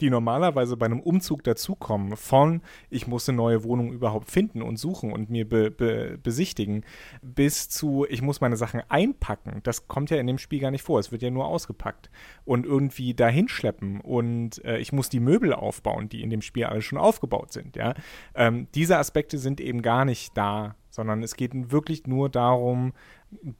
die 0.00 0.10
normalerweise 0.10 0.76
bei 0.76 0.86
einem 0.86 1.00
Umzug 1.00 1.44
dazukommen, 1.44 2.16
von 2.16 2.62
ich 2.88 3.06
muss 3.06 3.28
eine 3.28 3.36
neue 3.36 3.64
Wohnung 3.64 3.92
überhaupt 3.92 4.30
finden 4.30 4.62
und 4.62 4.76
suchen 4.76 5.12
und 5.12 5.30
mir 5.30 5.48
be, 5.48 5.70
be, 5.70 6.18
besichtigen, 6.22 6.84
bis 7.22 7.68
zu 7.68 8.06
ich 8.08 8.22
muss 8.22 8.40
meine 8.40 8.56
Sachen 8.56 8.82
einpacken. 8.88 9.60
Das 9.62 9.88
kommt 9.88 10.10
ja 10.10 10.16
in 10.18 10.26
dem 10.26 10.38
Spiel 10.38 10.60
gar 10.60 10.70
nicht 10.70 10.82
vor. 10.82 10.98
Es 10.98 11.12
wird 11.12 11.22
ja 11.22 11.30
nur 11.30 11.46
ausgepackt 11.46 12.10
und 12.44 12.66
irgendwie 12.66 13.14
dahin 13.14 13.48
schleppen 13.48 14.00
und 14.00 14.64
äh, 14.64 14.78
ich 14.78 14.92
muss 14.92 15.08
die 15.08 15.20
Möbel 15.20 15.52
aufbauen, 15.52 16.08
die 16.08 16.22
in 16.22 16.30
dem 16.30 16.42
Spiel 16.42 16.64
alle 16.64 16.82
schon 16.82 16.98
aufgebaut 16.98 17.52
sind. 17.52 17.76
Ja? 17.76 17.94
Ähm, 18.34 18.68
diese 18.74 18.98
Aspekte 18.98 19.38
sind 19.38 19.60
eben 19.60 19.82
gar 19.82 20.04
nicht 20.04 20.36
da 20.36 20.76
sondern 20.90 21.22
es 21.22 21.36
geht 21.36 21.70
wirklich 21.70 22.06
nur 22.06 22.28
darum, 22.28 22.92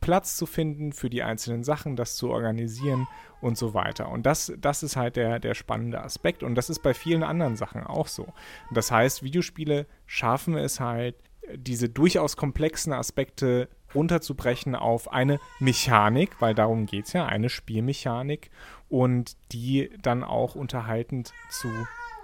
Platz 0.00 0.36
zu 0.36 0.46
finden 0.46 0.92
für 0.92 1.10
die 1.10 1.22
einzelnen 1.22 1.62
Sachen, 1.62 1.96
das 1.96 2.16
zu 2.16 2.30
organisieren 2.30 3.06
und 3.40 3.56
so 3.56 3.72
weiter. 3.72 4.10
Und 4.10 4.26
das, 4.26 4.52
das 4.58 4.82
ist 4.82 4.96
halt 4.96 5.16
der, 5.16 5.38
der 5.38 5.54
spannende 5.54 6.02
Aspekt 6.02 6.42
und 6.42 6.54
das 6.54 6.70
ist 6.70 6.82
bei 6.82 6.94
vielen 6.94 7.22
anderen 7.22 7.56
Sachen 7.56 7.84
auch 7.84 8.08
so. 8.08 8.26
Das 8.72 8.90
heißt, 8.90 9.22
Videospiele 9.22 9.86
schaffen 10.06 10.56
es 10.56 10.80
halt, 10.80 11.14
diese 11.56 11.88
durchaus 11.88 12.36
komplexen 12.36 12.92
Aspekte 12.92 13.68
runterzubrechen 13.94 14.74
auf 14.74 15.12
eine 15.12 15.40
Mechanik, 15.58 16.40
weil 16.40 16.54
darum 16.54 16.86
geht 16.86 17.06
es 17.06 17.12
ja, 17.12 17.26
eine 17.26 17.48
Spielmechanik 17.48 18.50
und 18.88 19.36
die 19.52 19.90
dann 20.00 20.22
auch 20.22 20.54
unterhaltend 20.54 21.32
zu 21.48 21.68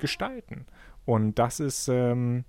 gestalten. 0.00 0.66
Und 1.04 1.38
das 1.38 1.60
ist, 1.60 1.88
ähm, 1.88 2.44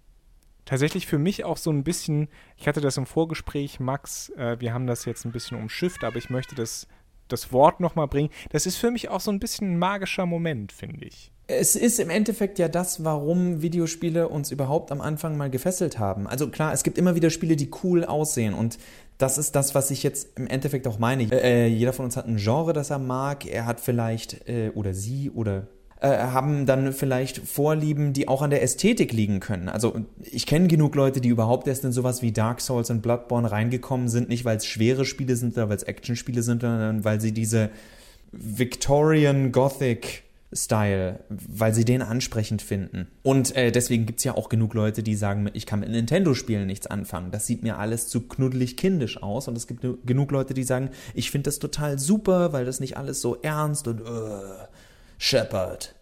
tatsächlich 0.67 1.07
für 1.07 1.17
mich 1.17 1.43
auch 1.43 1.57
so 1.57 1.71
ein 1.71 1.83
bisschen, 1.83 2.27
ich 2.57 2.67
hatte 2.67 2.81
das 2.81 2.97
im 2.97 3.07
Vorgespräch, 3.07 3.79
Max, 3.79 4.29
äh, 4.37 4.59
wir 4.59 4.73
haben 4.73 4.85
das 4.85 5.05
jetzt 5.05 5.25
ein 5.25 5.31
bisschen 5.31 5.57
umschifft, 5.57 6.03
aber 6.03 6.17
ich 6.17 6.29
möchte 6.29 6.53
das, 6.53 6.87
das 7.27 7.51
Wort 7.51 7.79
nochmal 7.79 8.07
bringen. 8.07 8.29
Das 8.51 8.65
ist 8.65 8.75
für 8.75 8.91
mich 8.91 9.09
auch 9.09 9.21
so 9.21 9.31
ein 9.31 9.39
bisschen 9.39 9.73
ein 9.73 9.79
magischer 9.79 10.25
Moment, 10.25 10.71
finde 10.71 11.05
ich. 11.05 11.31
Es 11.49 11.77
ist 11.77 11.99
im 11.99 12.09
Endeffekt 12.09 12.59
ja 12.59 12.67
das, 12.67 13.05
warum 13.05 13.61
Videospiele 13.61 14.27
uns 14.27 14.51
überhaupt 14.51 14.91
am 14.91 14.99
Anfang 14.99 15.37
mal 15.37 15.49
gefesselt 15.49 15.97
haben. 15.97 16.27
Also 16.27 16.49
klar, 16.49 16.73
es 16.73 16.83
gibt 16.83 16.97
immer 16.97 17.15
wieder 17.15 17.29
Spiele, 17.29 17.55
die 17.55 17.71
cool 17.83 18.03
aussehen 18.03 18.53
und 18.53 18.77
das 19.17 19.37
ist 19.37 19.55
das, 19.55 19.73
was 19.73 19.89
ich 19.89 20.03
jetzt 20.03 20.37
im 20.37 20.45
Endeffekt 20.47 20.87
auch 20.87 20.99
meine. 20.99 21.23
Äh, 21.31 21.67
jeder 21.67 21.93
von 21.93 22.05
uns 22.05 22.17
hat 22.17 22.27
ein 22.27 22.37
Genre, 22.37 22.73
das 22.73 22.89
er 22.89 22.99
mag. 22.99 23.45
Er 23.45 23.65
hat 23.65 23.79
vielleicht, 23.79 24.47
äh, 24.47 24.71
oder 24.75 24.93
sie, 24.93 25.31
oder 25.31 25.67
äh, 25.99 26.09
haben 26.09 26.65
dann 26.65 26.93
vielleicht 26.93 27.39
Vorlieben, 27.39 28.13
die 28.13 28.27
auch 28.27 28.41
an 28.41 28.49
der 28.49 28.61
Ästhetik 28.61 29.13
liegen 29.13 29.39
können. 29.39 29.67
Also 29.67 29.95
ich 30.23 30.45
kenne 30.45 30.67
genug 30.67 30.95
Leute, 30.95 31.21
die 31.21 31.29
überhaupt 31.29 31.67
erst 31.67 31.85
in 31.85 31.91
sowas 31.91 32.21
wie 32.21 32.31
Dark 32.31 32.61
Souls 32.61 32.89
und 32.89 33.01
Bloodborne 33.01 33.51
reingekommen 33.51 34.07
sind, 34.07 34.29
nicht 34.29 34.45
weil 34.45 34.57
es 34.57 34.65
schwere 34.65 35.05
Spiele 35.05 35.35
sind 35.35 35.53
oder 35.53 35.69
weil 35.69 35.77
es 35.77 35.83
Actionspiele 35.83 36.43
sind, 36.43 36.61
sondern 36.61 37.03
weil 37.03 37.19
sie 37.19 37.31
diese 37.31 37.71
Victorian 38.31 39.51
Gothic 39.51 40.23
Style, 40.53 41.19
weil 41.29 41.73
sie 41.73 41.83
den 41.83 42.01
ansprechend 42.01 42.61
finden. 42.61 43.07
Und 43.23 43.55
äh, 43.55 43.71
deswegen 43.71 44.05
gibt 44.05 44.19
es 44.19 44.23
ja 44.23 44.35
auch 44.35 44.47
genug 44.47 44.73
Leute, 44.73 45.03
die 45.03 45.15
sagen, 45.15 45.49
ich 45.53 45.65
kann 45.65 45.81
mit 45.81 45.89
Nintendo-Spielen 45.89 46.67
nichts 46.67 46.87
anfangen. 46.87 47.31
Das 47.31 47.47
sieht 47.47 47.63
mir 47.63 47.77
alles 47.79 48.07
zu 48.07 48.27
knuddelig 48.27 48.77
kindisch 48.77 49.21
aus. 49.21 49.49
Und 49.49 49.57
es 49.57 49.67
gibt 49.67 49.85
genug 50.05 50.31
Leute, 50.31 50.53
die 50.53 50.63
sagen, 50.63 50.91
ich 51.15 51.31
finde 51.31 51.49
das 51.49 51.59
total 51.59 51.99
super, 51.99 52.53
weil 52.53 52.63
das 52.63 52.79
nicht 52.79 52.95
alles 52.95 53.19
so 53.19 53.35
ernst 53.41 53.89
und 53.89 54.01
uh, 54.01 54.05
Shepard 55.17 55.95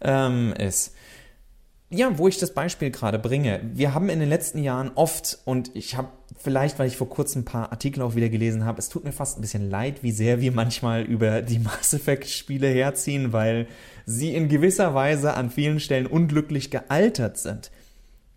ähm, 0.00 0.52
ist. 0.58 0.94
Ja, 1.90 2.18
wo 2.18 2.28
ich 2.28 2.36
das 2.36 2.52
Beispiel 2.52 2.90
gerade 2.90 3.18
bringe. 3.18 3.60
Wir 3.72 3.94
haben 3.94 4.10
in 4.10 4.20
den 4.20 4.28
letzten 4.28 4.62
Jahren 4.62 4.90
oft, 4.94 5.38
und 5.46 5.74
ich 5.74 5.96
habe 5.96 6.08
vielleicht, 6.36 6.78
weil 6.78 6.86
ich 6.86 6.98
vor 6.98 7.08
kurzem 7.08 7.42
ein 7.42 7.44
paar 7.46 7.72
Artikel 7.72 8.02
auch 8.02 8.14
wieder 8.14 8.28
gelesen 8.28 8.66
habe, 8.66 8.78
es 8.78 8.90
tut 8.90 9.04
mir 9.04 9.12
fast 9.12 9.38
ein 9.38 9.40
bisschen 9.40 9.70
leid, 9.70 10.02
wie 10.02 10.12
sehr 10.12 10.42
wir 10.42 10.52
manchmal 10.52 11.02
über 11.02 11.40
die 11.40 11.58
Mass 11.58 11.94
Effect-Spiele 11.94 12.68
herziehen, 12.68 13.32
weil 13.32 13.68
sie 14.04 14.34
in 14.34 14.48
gewisser 14.48 14.94
Weise 14.94 15.32
an 15.32 15.50
vielen 15.50 15.80
Stellen 15.80 16.06
unglücklich 16.06 16.70
gealtert 16.70 17.38
sind. 17.38 17.70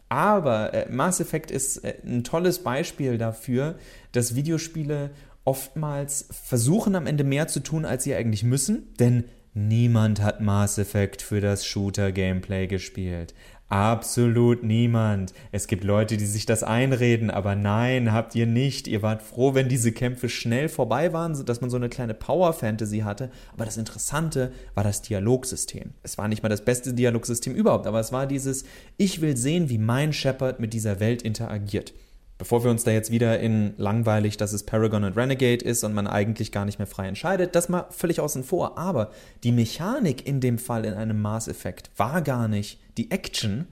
Aber 0.07 0.73
äh, 0.73 0.89
Mass 0.89 1.19
Effect 1.19 1.51
ist 1.51 1.83
äh, 1.83 1.95
ein 2.05 2.23
tolles 2.23 2.59
Beispiel 2.59 3.17
dafür, 3.17 3.75
dass 4.13 4.35
Videospiele 4.35 5.11
oftmals 5.43 6.27
versuchen 6.31 6.95
am 6.95 7.07
Ende 7.07 7.23
mehr 7.23 7.47
zu 7.47 7.61
tun, 7.61 7.83
als 7.83 8.05
sie 8.05 8.15
eigentlich 8.15 8.43
müssen, 8.43 8.93
denn 8.99 9.25
niemand 9.53 10.21
hat 10.21 10.41
Mass 10.41 10.77
Effect 10.77 11.21
für 11.21 11.41
das 11.41 11.65
Shooter-Gameplay 11.65 12.67
gespielt. 12.67 13.33
Absolut 13.71 14.63
niemand. 14.63 15.33
Es 15.53 15.65
gibt 15.65 15.85
Leute, 15.85 16.17
die 16.17 16.25
sich 16.25 16.45
das 16.45 16.61
einreden, 16.61 17.31
aber 17.31 17.55
nein, 17.55 18.11
habt 18.11 18.35
ihr 18.35 18.45
nicht. 18.45 18.85
Ihr 18.85 19.01
wart 19.01 19.21
froh, 19.21 19.53
wenn 19.53 19.69
diese 19.69 19.93
Kämpfe 19.93 20.27
schnell 20.27 20.67
vorbei 20.67 21.13
waren, 21.13 21.35
sodass 21.35 21.61
man 21.61 21.69
so 21.69 21.77
eine 21.77 21.87
kleine 21.87 22.13
Power-Fantasy 22.13 22.99
hatte. 22.99 23.31
Aber 23.53 23.63
das 23.63 23.77
Interessante 23.77 24.51
war 24.75 24.83
das 24.83 25.01
Dialogsystem. 25.01 25.93
Es 26.03 26.17
war 26.17 26.27
nicht 26.27 26.43
mal 26.43 26.49
das 26.49 26.65
beste 26.65 26.93
Dialogsystem 26.93 27.55
überhaupt, 27.55 27.87
aber 27.87 28.01
es 28.01 28.11
war 28.11 28.27
dieses, 28.27 28.65
ich 28.97 29.21
will 29.21 29.37
sehen, 29.37 29.69
wie 29.69 29.77
mein 29.77 30.11
Shepard 30.11 30.59
mit 30.59 30.73
dieser 30.73 30.99
Welt 30.99 31.21
interagiert. 31.21 31.93
Bevor 32.41 32.63
wir 32.63 32.71
uns 32.71 32.83
da 32.83 32.89
jetzt 32.89 33.11
wieder 33.11 33.39
in 33.39 33.75
langweilig, 33.77 34.35
dass 34.35 34.51
es 34.51 34.63
Paragon 34.63 35.03
und 35.03 35.15
Renegade 35.15 35.63
ist 35.63 35.83
und 35.83 35.93
man 35.93 36.07
eigentlich 36.07 36.51
gar 36.51 36.65
nicht 36.65 36.79
mehr 36.79 36.87
frei 36.87 37.07
entscheidet, 37.07 37.53
das 37.53 37.69
mal 37.69 37.85
völlig 37.91 38.19
außen 38.19 38.43
vor. 38.43 38.79
Aber 38.79 39.11
die 39.43 39.51
Mechanik 39.51 40.25
in 40.25 40.41
dem 40.41 40.57
Fall 40.57 40.85
in 40.85 40.95
einem 40.95 41.21
Mass 41.21 41.47
Effect 41.47 41.91
war 41.97 42.23
gar 42.23 42.47
nicht 42.47 42.79
die 42.97 43.11
Action 43.11 43.67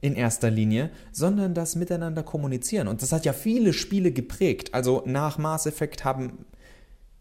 in 0.00 0.16
erster 0.16 0.50
Linie, 0.50 0.88
sondern 1.12 1.52
das 1.52 1.76
Miteinander 1.76 2.22
kommunizieren. 2.22 2.88
Und 2.88 3.02
das 3.02 3.12
hat 3.12 3.26
ja 3.26 3.34
viele 3.34 3.74
Spiele 3.74 4.12
geprägt. 4.12 4.72
Also 4.72 5.02
nach 5.04 5.36
Mass 5.36 5.66
Effect 5.66 6.06
haben 6.06 6.46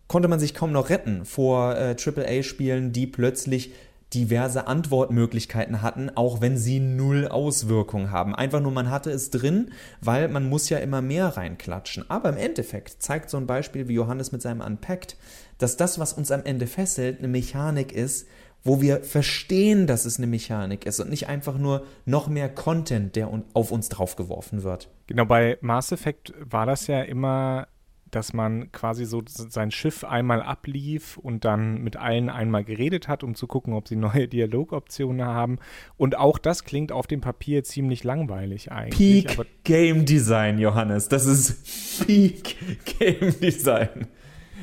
konnte 0.08 0.30
man 0.30 0.40
sich 0.40 0.54
kaum 0.54 0.72
noch 0.72 0.90
retten 0.90 1.25
vor 1.25 1.75
äh, 1.75 1.98
AAA-Spielen, 2.00 2.94
die 2.94 3.06
plötzlich 3.06 3.74
diverse 4.15 4.67
Antwortmöglichkeiten 4.67 5.81
hatten, 5.81 6.10
auch 6.15 6.41
wenn 6.41 6.57
sie 6.57 6.79
null 6.79 7.27
Auswirkung 7.27 8.12
haben. 8.12 8.34
Einfach 8.34 8.62
nur, 8.62 8.72
man 8.72 8.89
hatte 8.89 9.12
es 9.12 9.29
drin, 9.29 9.72
weil 10.01 10.29
man 10.29 10.48
muss 10.50 10.69
ja 10.69 10.77
immer 10.77 11.01
mehr 11.01 11.27
reinklatschen. 11.38 12.10
Aber 12.10 12.29
im 12.29 12.38
Endeffekt 12.38 13.03
zeigt 13.03 13.29
so 13.29 13.38
ein 13.38 13.45
Beispiel 13.45 13.88
wie 13.88 13.93
Johannes 13.93 14.31
mit 14.31 14.41
seinem 14.41 14.62
Unpacked, 14.62 15.17
dass 15.57 15.77
das, 15.77 16.00
was 16.00 16.13
uns 16.13 16.31
am 16.31 16.43
Ende 16.43 16.65
fesselt, 16.67 17.19
eine 17.19 17.27
Mechanik 17.27 17.91
ist, 17.91 18.27
wo 18.63 18.81
wir 18.81 19.03
verstehen, 19.03 19.86
dass 19.86 20.05
es 20.05 20.17
eine 20.17 20.27
Mechanik 20.27 20.86
ist 20.86 21.00
und 21.00 21.10
nicht 21.10 21.27
einfach 21.27 21.57
nur 21.57 21.86
noch 22.05 22.27
mehr 22.27 22.50
Content, 22.50 23.15
der 23.15 23.29
auf 23.53 23.72
uns 23.72 23.89
draufgeworfen 23.89 24.63
wird. 24.63 24.89
Genau, 25.05 25.25
bei 25.25 25.60
Mass 25.62 25.91
Effect 25.91 26.34
war 26.39 26.65
das 26.65 26.88
ja 26.88 27.03
immer 27.03 27.67
dass 28.15 28.34
man 28.34 28.72
quasi 28.72 29.05
so 29.05 29.22
sein 29.25 29.72
Schiff 29.72 30.03
einmal 30.03 30.41
ablief 30.41 31.17
und 31.17 31.43
dann 31.45 31.81
mit 31.81 31.98
allen 31.98 32.29
einmal 32.29 32.63
geredet 32.63 33.07
hat, 33.07 33.24
um 33.24 33.36
zu 33.36 33.48
gucken, 33.48 33.74
ob 33.74 33.88
sie 33.88 33.95
neue 33.98 34.27
Dialogoptionen 34.27 35.25
haben. 35.25 35.57
Und 35.98 36.17
auch 36.17 36.38
das 36.38 36.63
klingt 36.63 36.91
auf 36.91 37.07
dem 37.07 37.22
Papier 37.22 37.63
ziemlich 37.63 38.03
langweilig 38.03 38.72
eigentlich. 38.72 39.25
Peak 39.27 39.63
Game 39.63 40.05
Design, 40.05 40.60
Johannes. 40.60 41.10
Das 41.10 41.25
ist 41.25 42.05
Peak 42.05 42.55
Game 43.00 43.39
Design. 43.39 44.07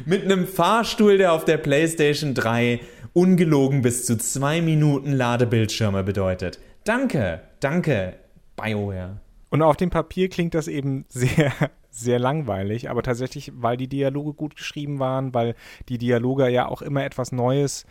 Mit 0.07 0.25
einem 0.25 0.47
Fahrstuhl, 0.47 1.19
der 1.19 1.33
auf 1.33 1.45
der 1.45 1.59
PlayStation 1.59 2.35
3 2.35 2.81
ungelogen 3.13 3.83
bis 3.83 4.07
zu 4.07 4.17
zwei 4.17 4.63
Minuten 4.63 5.13
Ladebildschirme 5.13 6.03
bedeutet. 6.03 6.59
Danke, 6.85 7.43
danke, 7.61 8.15
BioWare. 8.57 9.21
Und 9.51 9.61
auf 9.61 9.77
dem 9.77 9.91
Papier 9.91 10.31
klingt 10.31 10.55
das 10.55 10.67
eben 10.67 11.05
sehr 11.09 11.53
sehr 11.93 12.19
langweilig, 12.19 12.91
aber 12.91 13.03
tatsächlich, 13.03 13.53
weil 13.55 13.77
die 13.77 13.89
Dialoge 13.89 14.33
gut 14.33 14.57
geschrieben 14.57 14.99
waren, 14.99 15.35
weil 15.35 15.55
die 15.89 15.99
Dialoge 15.99 16.49
ja 16.49 16.67
auch 16.67 16.83
immer 16.83 17.05
etwas 17.05 17.33
Neues 17.33 17.87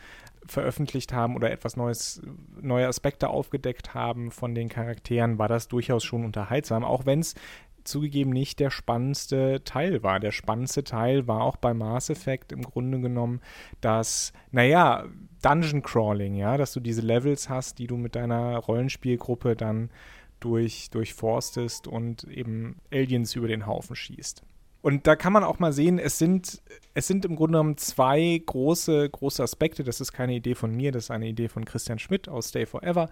veröffentlicht 0.48 1.14
haben 1.14 1.36
oder 1.36 1.52
etwas 1.52 1.78
Neues, 1.78 2.22
neue 2.60 2.88
Aspekte 2.88 3.30
aufgedeckt 3.30 3.94
haben 3.94 4.32
von 4.32 4.56
den 4.56 4.70
Charakteren, 4.70 5.38
war 5.38 5.48
das 5.48 5.68
durchaus 5.68 6.04
schon 6.04 6.26
unterhaltsam, 6.26 6.84
auch 6.84 7.06
wenn 7.06 7.20
es 7.20 7.36
zugegeben 7.84 8.32
nicht 8.32 8.60
der 8.60 8.70
spannendste 8.70 9.64
Teil 9.64 10.04
war. 10.04 10.20
Der 10.20 10.32
spannendste 10.32 10.84
Teil 10.84 11.28
war 11.28 11.42
auch 11.42 11.58
bei 11.58 11.74
Mass 11.74 12.10
Effect 12.10 12.52
im 12.52 12.62
Grunde 12.62 13.00
genommen, 13.00 13.42
dass, 13.82 14.34
naja, 14.52 15.06
Dungeon 15.42 15.82
Crawling, 15.82 16.36
ja, 16.36 16.58
dass 16.58 16.74
du 16.74 16.80
diese 16.80 17.02
Levels 17.02 17.50
hast, 17.50 17.80
die 17.80 17.88
du 17.88 17.98
mit 17.98 18.16
deiner 18.16 18.58
Rollenspielgruppe 18.58 19.56
dann 19.56 19.90
durch, 20.42 20.90
durchforstest 20.90 21.88
und 21.88 22.26
eben 22.26 22.78
Aliens 22.92 23.36
über 23.36 23.48
den 23.48 23.66
Haufen 23.66 23.96
schießt. 23.96 24.44
Und 24.82 25.06
da 25.06 25.16
kann 25.16 25.32
man 25.32 25.44
auch 25.44 25.60
mal 25.60 25.74
sehen, 25.74 26.00
es 26.00 26.18
sind, 26.18 26.62
es 26.94 27.08
sind 27.08 27.24
im 27.26 27.36
Grunde 27.36 27.54
genommen 27.54 27.78
zwei 27.78 28.42
große, 28.44 29.10
große 29.10 29.44
Aspekte. 29.44 29.84
Das 29.84 30.02
ist 30.02 30.12
keine 30.12 30.34
Idee 30.34 30.56
von 30.56 30.76
mir, 30.76 30.92
das 30.92 31.06
ist 31.06 31.12
eine 31.12 31.28
Idee 31.28 31.48
von 31.48 31.66
Christian 31.66 32.00
Schmidt 32.00 32.28
aus 32.28 32.50
Stay 32.50 32.66
Forever. 32.66 33.10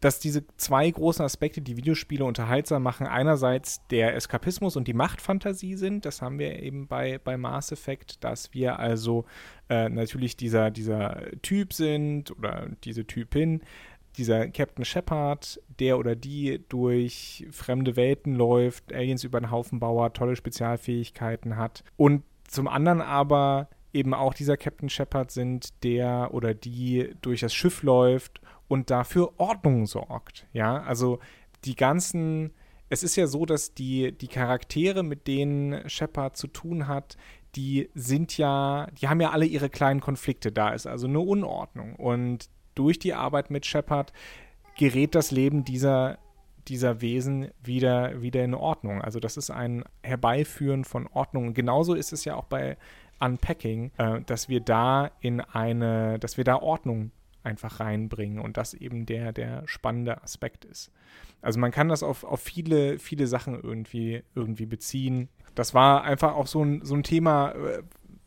Dass 0.00 0.18
diese 0.18 0.44
zwei 0.56 0.90
großen 0.90 1.24
Aspekte, 1.24 1.60
die 1.60 1.76
Videospiele 1.76 2.24
unterhaltsam 2.24 2.82
machen, 2.82 3.06
einerseits 3.06 3.86
der 3.88 4.16
Eskapismus 4.16 4.74
und 4.76 4.88
die 4.88 4.94
Machtfantasie 4.94 5.76
sind. 5.76 6.04
Das 6.04 6.22
haben 6.22 6.40
wir 6.40 6.60
eben 6.60 6.88
bei, 6.88 7.18
bei 7.18 7.36
Mass 7.36 7.70
Effect, 7.70 8.22
dass 8.24 8.52
wir 8.52 8.80
also 8.80 9.26
äh, 9.68 9.88
natürlich 9.88 10.36
dieser, 10.36 10.72
dieser 10.72 11.22
Typ 11.42 11.72
sind 11.72 12.32
oder 12.36 12.68
diese 12.82 13.06
Typin, 13.06 13.62
dieser 14.16 14.48
Captain 14.48 14.84
Shepard, 14.84 15.60
der 15.78 15.98
oder 15.98 16.14
die 16.14 16.62
durch 16.68 17.46
fremde 17.50 17.96
Welten 17.96 18.34
läuft, 18.34 18.92
Aliens 18.92 19.24
über 19.24 19.40
den 19.40 19.50
Haufen 19.50 19.80
bauert, 19.80 20.16
tolle 20.16 20.36
Spezialfähigkeiten 20.36 21.56
hat. 21.56 21.82
Und 21.96 22.22
zum 22.46 22.68
anderen 22.68 23.00
aber 23.00 23.68
eben 23.92 24.14
auch 24.14 24.34
dieser 24.34 24.56
Captain 24.56 24.88
Shepard 24.88 25.30
sind, 25.30 25.82
der 25.82 26.30
oder 26.32 26.54
die 26.54 27.14
durch 27.20 27.40
das 27.40 27.54
Schiff 27.54 27.82
läuft 27.82 28.40
und 28.68 28.90
dafür 28.90 29.32
Ordnung 29.38 29.86
sorgt. 29.86 30.46
Ja, 30.52 30.82
also 30.82 31.18
die 31.64 31.76
ganzen. 31.76 32.52
Es 32.88 33.02
ist 33.02 33.16
ja 33.16 33.26
so, 33.26 33.46
dass 33.46 33.72
die, 33.72 34.12
die 34.12 34.28
Charaktere, 34.28 35.02
mit 35.02 35.26
denen 35.26 35.88
Shepard 35.88 36.36
zu 36.36 36.46
tun 36.46 36.88
hat, 36.88 37.16
die 37.54 37.88
sind 37.94 38.36
ja, 38.36 38.86
die 39.00 39.08
haben 39.08 39.20
ja 39.20 39.30
alle 39.30 39.46
ihre 39.46 39.70
kleinen 39.70 40.00
Konflikte. 40.00 40.52
Da 40.52 40.70
ist 40.70 40.86
also 40.86 41.06
eine 41.06 41.20
Unordnung. 41.20 41.96
Und 41.96 42.50
durch 42.74 42.98
die 42.98 43.14
Arbeit 43.14 43.50
mit 43.50 43.66
Shepard 43.66 44.12
gerät 44.76 45.14
das 45.14 45.30
Leben 45.30 45.64
dieser, 45.64 46.18
dieser 46.68 47.00
Wesen 47.00 47.50
wieder, 47.62 48.22
wieder 48.22 48.44
in 48.44 48.54
Ordnung. 48.54 49.02
Also 49.02 49.20
das 49.20 49.36
ist 49.36 49.50
ein 49.50 49.84
Herbeiführen 50.02 50.84
von 50.84 51.06
Ordnung. 51.08 51.54
genauso 51.54 51.94
ist 51.94 52.12
es 52.12 52.24
ja 52.24 52.36
auch 52.36 52.44
bei 52.44 52.76
Unpacking, 53.20 53.92
äh, 53.98 54.20
dass 54.22 54.48
wir 54.48 54.60
da 54.60 55.10
in 55.20 55.40
eine, 55.40 56.18
dass 56.18 56.36
wir 56.36 56.44
da 56.44 56.56
Ordnung 56.56 57.12
einfach 57.44 57.80
reinbringen 57.80 58.38
und 58.38 58.56
das 58.56 58.74
eben 58.74 59.06
der, 59.06 59.32
der 59.32 59.66
spannende 59.66 60.22
Aspekt 60.22 60.64
ist. 60.64 60.90
Also 61.40 61.58
man 61.58 61.72
kann 61.72 61.88
das 61.88 62.02
auf, 62.02 62.24
auf 62.24 62.40
viele, 62.40 62.98
viele 62.98 63.26
Sachen 63.26 63.60
irgendwie, 63.60 64.22
irgendwie 64.34 64.66
beziehen. 64.66 65.28
Das 65.54 65.74
war 65.74 66.04
einfach 66.04 66.34
auch 66.34 66.46
so 66.46 66.64
ein, 66.64 66.84
so 66.84 66.94
ein 66.94 67.02
Thema, 67.02 67.52
äh, 67.52 67.82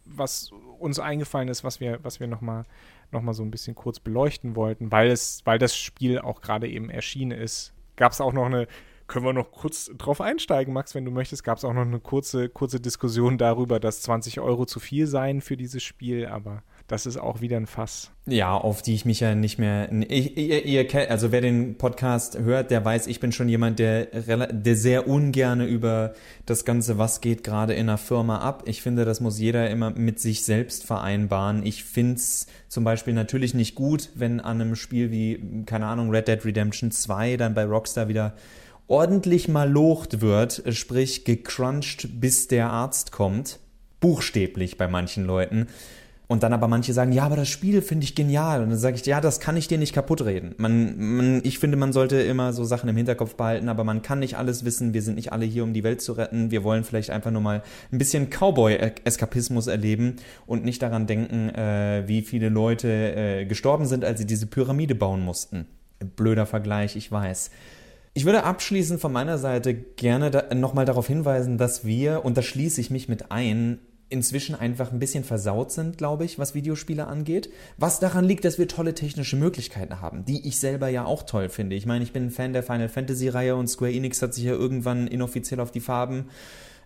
was 0.06 0.52
uns 0.80 1.00
eingefallen 1.00 1.48
ist, 1.48 1.64
was 1.64 1.80
wir, 1.80 2.00
was 2.04 2.20
wir 2.20 2.28
nochmal 2.28 2.64
nochmal 3.12 3.34
so 3.34 3.44
ein 3.44 3.52
bisschen 3.52 3.76
kurz 3.76 4.00
beleuchten 4.00 4.56
wollten, 4.56 4.92
weil 4.92 5.10
es, 5.10 5.42
weil 5.46 5.60
das 5.60 5.76
Spiel 5.76 6.20
auch 6.20 6.42
gerade 6.42 6.68
eben 6.68 6.90
erschienen 6.90 7.32
ist. 7.32 7.74
Gab 7.96 8.12
es 8.12 8.22
auch 8.22 8.34
noch 8.34 8.46
eine, 8.46 8.68
können 9.08 9.26
wir 9.26 9.34
noch 9.34 9.52
kurz 9.52 9.92
drauf 9.98 10.22
einsteigen, 10.22 10.74
Max, 10.74 10.96
wenn 10.96 11.06
du 11.06 11.12
möchtest, 11.12 11.44
gab 11.44 11.58
es 11.58 11.66
auch 11.66 11.74
noch 11.74 11.84
eine 11.84 12.00
kurze, 12.00 12.50
kurze 12.50 12.80
Diskussion 12.80 13.38
darüber, 13.38 13.80
dass 13.80 14.02
20 14.02 14.40
Euro 14.40 14.66
zu 14.66 14.80
viel 14.80 15.08
seien 15.08 15.42
für 15.42 15.58
dieses 15.58 15.84
Spiel, 15.84 16.26
aber 16.26 16.64
das 16.88 17.08
ist 17.08 17.18
auch 17.18 17.42
wieder 17.42 17.58
ein 17.58 17.66
Fass. 17.66 18.12
Ja, 18.28 18.56
auf 18.56 18.84
die 18.84 18.94
ich 18.94 19.06
mich 19.06 19.20
ja 19.20 19.34
nicht 19.34 19.58
mehr. 19.58 19.92
Ich, 20.08 20.38
ihr, 20.38 20.66
ihr, 20.66 21.10
also 21.10 21.32
wer 21.32 21.42
den 21.42 21.78
Podcast 21.78 22.38
hört, 22.38 22.70
der 22.70 22.86
weiß, 22.86 23.08
ich 23.08 23.20
bin 23.20 23.32
schon 23.32 23.50
jemand, 23.50 23.80
der, 23.80 24.06
der 24.06 24.76
sehr 24.76 25.08
ungerne 25.08 25.66
über 25.66 26.14
das 26.46 26.64
Ganze, 26.64 27.00
was 27.00 27.22
geht 27.22 27.44
gerade 27.44 27.74
in 27.74 27.90
einer 27.90 27.98
Firma 27.98 28.40
ab. 28.40 28.64
Ich 28.68 28.84
finde, 28.84 29.04
das 29.04 29.20
muss 29.20 29.40
jeder 29.40 29.70
immer 29.72 29.90
mit 29.92 30.20
sich 30.20 30.46
selbst 30.46 30.86
vereinbaren. 30.86 31.66
Ich 31.66 31.84
finde 31.84 32.16
es 32.16 32.46
zum 32.68 32.84
Beispiel 32.84 33.14
natürlich 33.14 33.56
nicht 33.56 33.74
gut, 33.74 34.10
wenn 34.14 34.40
an 34.40 34.62
einem 34.62 34.76
Spiel 34.76 35.10
wie, 35.10 35.64
keine 35.66 35.88
Ahnung, 35.88 36.12
Red 36.12 36.28
Dead 36.28 36.46
Redemption 36.46 36.92
2 36.92 37.38
dann 37.38 37.56
bei 37.56 37.66
Rockstar 37.66 38.08
wieder 38.10 38.36
ordentlich 38.88 39.48
mal 39.48 39.70
locht 39.70 40.22
wird, 40.22 40.62
sprich 40.70 41.26
gecrunched, 41.26 42.20
bis 42.20 42.48
der 42.48 42.70
Arzt 42.70 43.12
kommt. 43.12 43.60
Buchstäblich 44.00 44.78
bei 44.78 44.88
manchen 44.88 45.26
Leuten. 45.26 45.68
Und 46.28 46.44
dann 46.44 46.54
aber 46.54 46.68
manche 46.68 46.94
sagen, 46.94 47.12
ja, 47.12 47.24
aber 47.24 47.36
das 47.36 47.50
Spiel 47.50 47.82
finde 47.82 48.04
ich 48.04 48.16
genial. 48.16 48.64
Und 48.64 48.70
dann 48.70 48.80
sage 48.80 48.96
ich, 48.96 49.06
ja, 49.06 49.22
das 49.22 49.40
kann 49.40 49.58
ich 49.58 49.68
dir 49.68 49.78
nicht 49.78 49.94
kaputt 49.94 50.26
reden. 50.26 50.56
Man, 50.58 50.96
man, 50.98 51.42
ich 51.44 51.60
finde, 51.60 51.78
man 51.78 51.94
sollte 51.94 52.18
immer 52.18 52.52
so 52.54 52.64
Sachen 52.64 52.90
im 52.90 52.98
Hinterkopf 52.98 53.36
behalten, 53.36 53.70
aber 53.70 53.84
man 53.84 54.02
kann 54.02 54.20
nicht 54.20 54.38
alles 54.38 54.66
wissen. 54.66 54.94
Wir 54.94 55.02
sind 55.02 55.16
nicht 55.16 55.32
alle 55.32 55.46
hier, 55.46 55.64
um 55.64 55.74
die 55.74 55.84
Welt 55.84 56.02
zu 56.02 56.14
retten. 56.14 56.50
Wir 56.50 56.64
wollen 56.64 56.84
vielleicht 56.84 57.12
einfach 57.12 57.32
nur 57.32 57.42
mal 57.42 57.62
ein 57.92 57.98
bisschen 57.98 58.30
Cowboy-Eskapismus 58.30 59.68
erleben 59.68 60.16
und 60.48 60.66
nicht 60.66 60.82
daran 60.82 61.06
denken, 61.06 61.50
äh, 61.50 62.04
wie 62.08 62.22
viele 62.24 62.50
Leute 62.50 62.88
äh, 62.90 63.46
gestorben 63.46 63.86
sind, 63.86 64.04
als 64.04 64.20
sie 64.20 64.26
diese 64.26 64.48
Pyramide 64.48 64.96
bauen 64.96 65.22
mussten. 65.22 65.68
Blöder 66.16 66.46
Vergleich, 66.46 66.96
ich 66.96 67.12
weiß. 67.12 67.52
Ich 68.18 68.26
würde 68.26 68.44
abschließend 68.46 69.02
von 69.02 69.12
meiner 69.12 69.38
Seite 69.38 69.74
gerne 69.74 70.32
da, 70.32 70.56
nochmal 70.56 70.86
darauf 70.86 71.06
hinweisen, 71.06 71.58
dass 71.58 71.86
wir, 71.86 72.24
und 72.24 72.38
da 72.38 72.42
schließe 72.42 72.80
ich 72.80 72.90
mich 72.90 73.10
mit 73.10 73.30
ein, 73.30 73.80
inzwischen 74.10 74.56
einfach 74.56 74.92
ein 74.92 75.00
bisschen 75.00 75.24
versaut 75.24 75.72
sind, 75.72 75.98
glaube 75.98 76.26
ich, 76.26 76.38
was 76.38 76.54
Videospiele 76.54 77.08
angeht. 77.08 77.50
Was 77.78 78.00
daran 78.00 78.26
liegt, 78.26 78.46
dass 78.46 78.60
wir 78.60 78.68
tolle 78.68 78.94
technische 78.94 79.36
Möglichkeiten 79.36 80.02
haben, 80.02 80.26
die 80.26 80.48
ich 80.48 80.60
selber 80.60 80.90
ja 80.90 81.06
auch 81.06 81.24
toll 81.24 81.50
finde. 81.50 81.76
Ich 81.76 81.86
meine, 81.86 82.04
ich 82.04 82.14
bin 82.14 82.28
ein 82.28 82.32
Fan 82.32 82.54
der 82.54 82.64
Final 82.64 82.90
Fantasy 82.90 83.30
Reihe 83.30 83.56
und 83.56 83.68
Square 83.68 83.92
Enix 83.92 84.22
hat 84.22 84.34
sich 84.34 84.44
ja 84.44 84.54
irgendwann 84.54 85.08
inoffiziell 85.08 85.60
auf 85.60 85.72
die 85.72 85.80
Farben, 85.80 86.30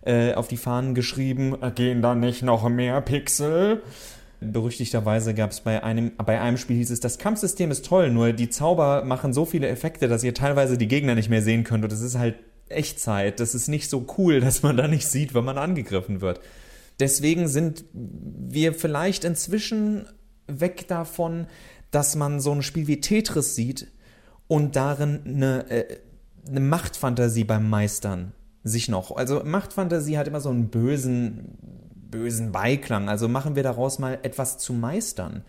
äh, 0.02 0.32
auf 0.34 0.48
die 0.48 0.56
Fahnen 0.56 0.94
geschrieben, 0.94 1.56
gehen 1.74 2.00
da 2.00 2.14
nicht 2.14 2.42
noch 2.42 2.68
mehr 2.68 3.00
Pixel? 3.02 3.82
Berüchtigterweise 4.40 5.34
gab 5.34 5.50
es 5.50 5.60
bei 5.60 5.84
einem, 5.84 6.12
bei 6.16 6.40
einem 6.40 6.56
Spiel 6.56 6.76
hieß 6.76 6.90
es, 6.90 7.00
das 7.00 7.18
Kampfsystem 7.18 7.70
ist 7.70 7.84
toll, 7.84 8.10
nur 8.10 8.32
die 8.32 8.48
Zauber 8.48 9.04
machen 9.04 9.34
so 9.34 9.44
viele 9.44 9.68
Effekte, 9.68 10.08
dass 10.08 10.24
ihr 10.24 10.32
teilweise 10.32 10.78
die 10.78 10.88
Gegner 10.88 11.14
nicht 11.14 11.28
mehr 11.28 11.42
sehen 11.42 11.64
könnt 11.64 11.84
und 11.84 11.92
das 11.92 12.00
ist 12.00 12.16
halt 12.16 12.36
Echtzeit. 12.70 13.40
Das 13.40 13.54
ist 13.54 13.68
nicht 13.68 13.90
so 13.90 14.06
cool, 14.16 14.40
dass 14.40 14.62
man 14.62 14.76
da 14.76 14.88
nicht 14.88 15.06
sieht, 15.06 15.34
wenn 15.34 15.44
man 15.44 15.58
angegriffen 15.58 16.20
wird. 16.20 16.40
Deswegen 17.00 17.48
sind 17.48 17.84
wir 17.92 18.74
vielleicht 18.74 19.24
inzwischen 19.24 20.06
weg 20.46 20.86
davon, 20.88 21.46
dass 21.90 22.14
man 22.14 22.40
so 22.40 22.52
ein 22.52 22.62
Spiel 22.62 22.86
wie 22.86 23.00
Tetris 23.00 23.54
sieht 23.54 23.88
und 24.46 24.76
darin 24.76 25.20
eine, 25.24 25.70
äh, 25.70 25.98
eine 26.46 26.60
Machtfantasie 26.60 27.44
beim 27.44 27.68
Meistern 27.68 28.32
sich 28.62 28.88
noch. 28.88 29.16
Also 29.16 29.42
Machtfantasie 29.44 30.18
hat 30.18 30.28
immer 30.28 30.40
so 30.40 30.50
einen 30.50 30.68
bösen, 30.68 31.56
bösen 31.94 32.52
Beiklang. 32.52 33.08
Also 33.08 33.28
machen 33.28 33.56
wir 33.56 33.62
daraus 33.62 33.98
mal 33.98 34.18
etwas 34.22 34.58
zu 34.58 34.72
meistern. 34.72 35.44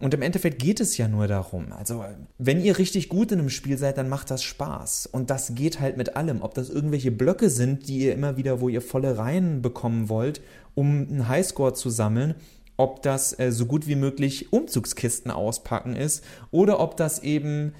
Und 0.00 0.14
im 0.14 0.22
Endeffekt 0.22 0.60
geht 0.60 0.80
es 0.80 0.96
ja 0.96 1.08
nur 1.08 1.26
darum. 1.26 1.72
Also, 1.72 2.04
wenn 2.38 2.60
ihr 2.60 2.78
richtig 2.78 3.08
gut 3.08 3.32
in 3.32 3.40
einem 3.40 3.50
Spiel 3.50 3.76
seid, 3.76 3.98
dann 3.98 4.08
macht 4.08 4.30
das 4.30 4.42
Spaß. 4.42 5.06
Und 5.06 5.30
das 5.30 5.54
geht 5.54 5.80
halt 5.80 5.96
mit 5.96 6.16
allem. 6.16 6.42
Ob 6.42 6.54
das 6.54 6.70
irgendwelche 6.70 7.10
Blöcke 7.10 7.50
sind, 7.50 7.88
die 7.88 7.98
ihr 7.98 8.14
immer 8.14 8.36
wieder, 8.36 8.60
wo 8.60 8.68
ihr 8.68 8.80
volle 8.80 9.18
Reihen 9.18 9.60
bekommen 9.60 10.08
wollt, 10.08 10.40
um 10.74 11.08
einen 11.08 11.28
Highscore 11.28 11.74
zu 11.74 11.90
sammeln, 11.90 12.36
ob 12.76 13.02
das 13.02 13.36
äh, 13.38 13.50
so 13.50 13.66
gut 13.66 13.88
wie 13.88 13.96
möglich 13.96 14.52
Umzugskisten 14.52 15.32
auspacken 15.32 15.96
ist, 15.96 16.24
oder 16.52 16.78
ob 16.78 16.96
das 16.96 17.22
eben 17.24 17.72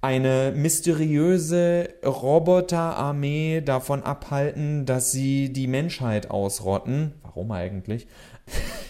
eine 0.00 0.52
mysteriöse 0.56 1.88
Roboterarmee 2.04 3.60
davon 3.60 4.02
abhalten, 4.02 4.86
dass 4.86 5.12
sie 5.12 5.52
die 5.52 5.66
Menschheit 5.66 6.30
ausrotten. 6.30 7.12
Warum 7.22 7.50
eigentlich? 7.52 8.06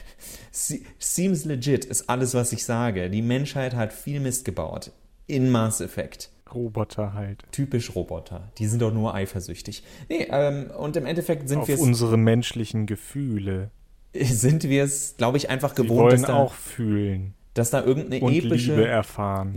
Seems 0.98 1.44
legit 1.44 1.84
ist 1.84 2.08
alles, 2.08 2.34
was 2.34 2.52
ich 2.52 2.64
sage. 2.64 3.10
Die 3.10 3.22
Menschheit 3.22 3.74
hat 3.74 3.92
viel 3.92 4.20
Mist 4.20 4.44
gebaut. 4.44 4.92
In 5.26 5.50
Mass 5.50 5.80
Effect. 5.80 6.30
Roboter 6.54 7.14
halt. 7.14 7.44
Typisch 7.52 7.94
Roboter. 7.94 8.50
Die 8.58 8.66
sind 8.66 8.80
doch 8.82 8.92
nur 8.92 9.14
eifersüchtig. 9.14 9.82
Nee, 10.08 10.26
ähm, 10.30 10.70
und 10.70 10.96
im 10.96 11.06
Endeffekt 11.06 11.48
sind 11.48 11.68
wir 11.68 11.74
es. 11.74 11.80
unsere 11.80 12.16
menschlichen 12.16 12.86
Gefühle. 12.86 13.70
Sind 14.14 14.64
wir 14.64 14.84
es, 14.84 15.16
glaube 15.18 15.36
ich, 15.36 15.50
einfach 15.50 15.74
gewohnt, 15.74 15.90
Wir 15.90 15.96
wollen 15.96 16.22
dass 16.22 16.28
da, 16.28 16.34
auch 16.34 16.54
fühlen. 16.54 17.34
Dass 17.52 17.70
da 17.70 17.84
irgendeine 17.84 18.24
und 18.24 18.32
epische. 18.32 19.04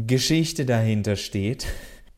Geschichte 0.05 0.65
dahinter 0.65 1.15
steht. 1.15 1.67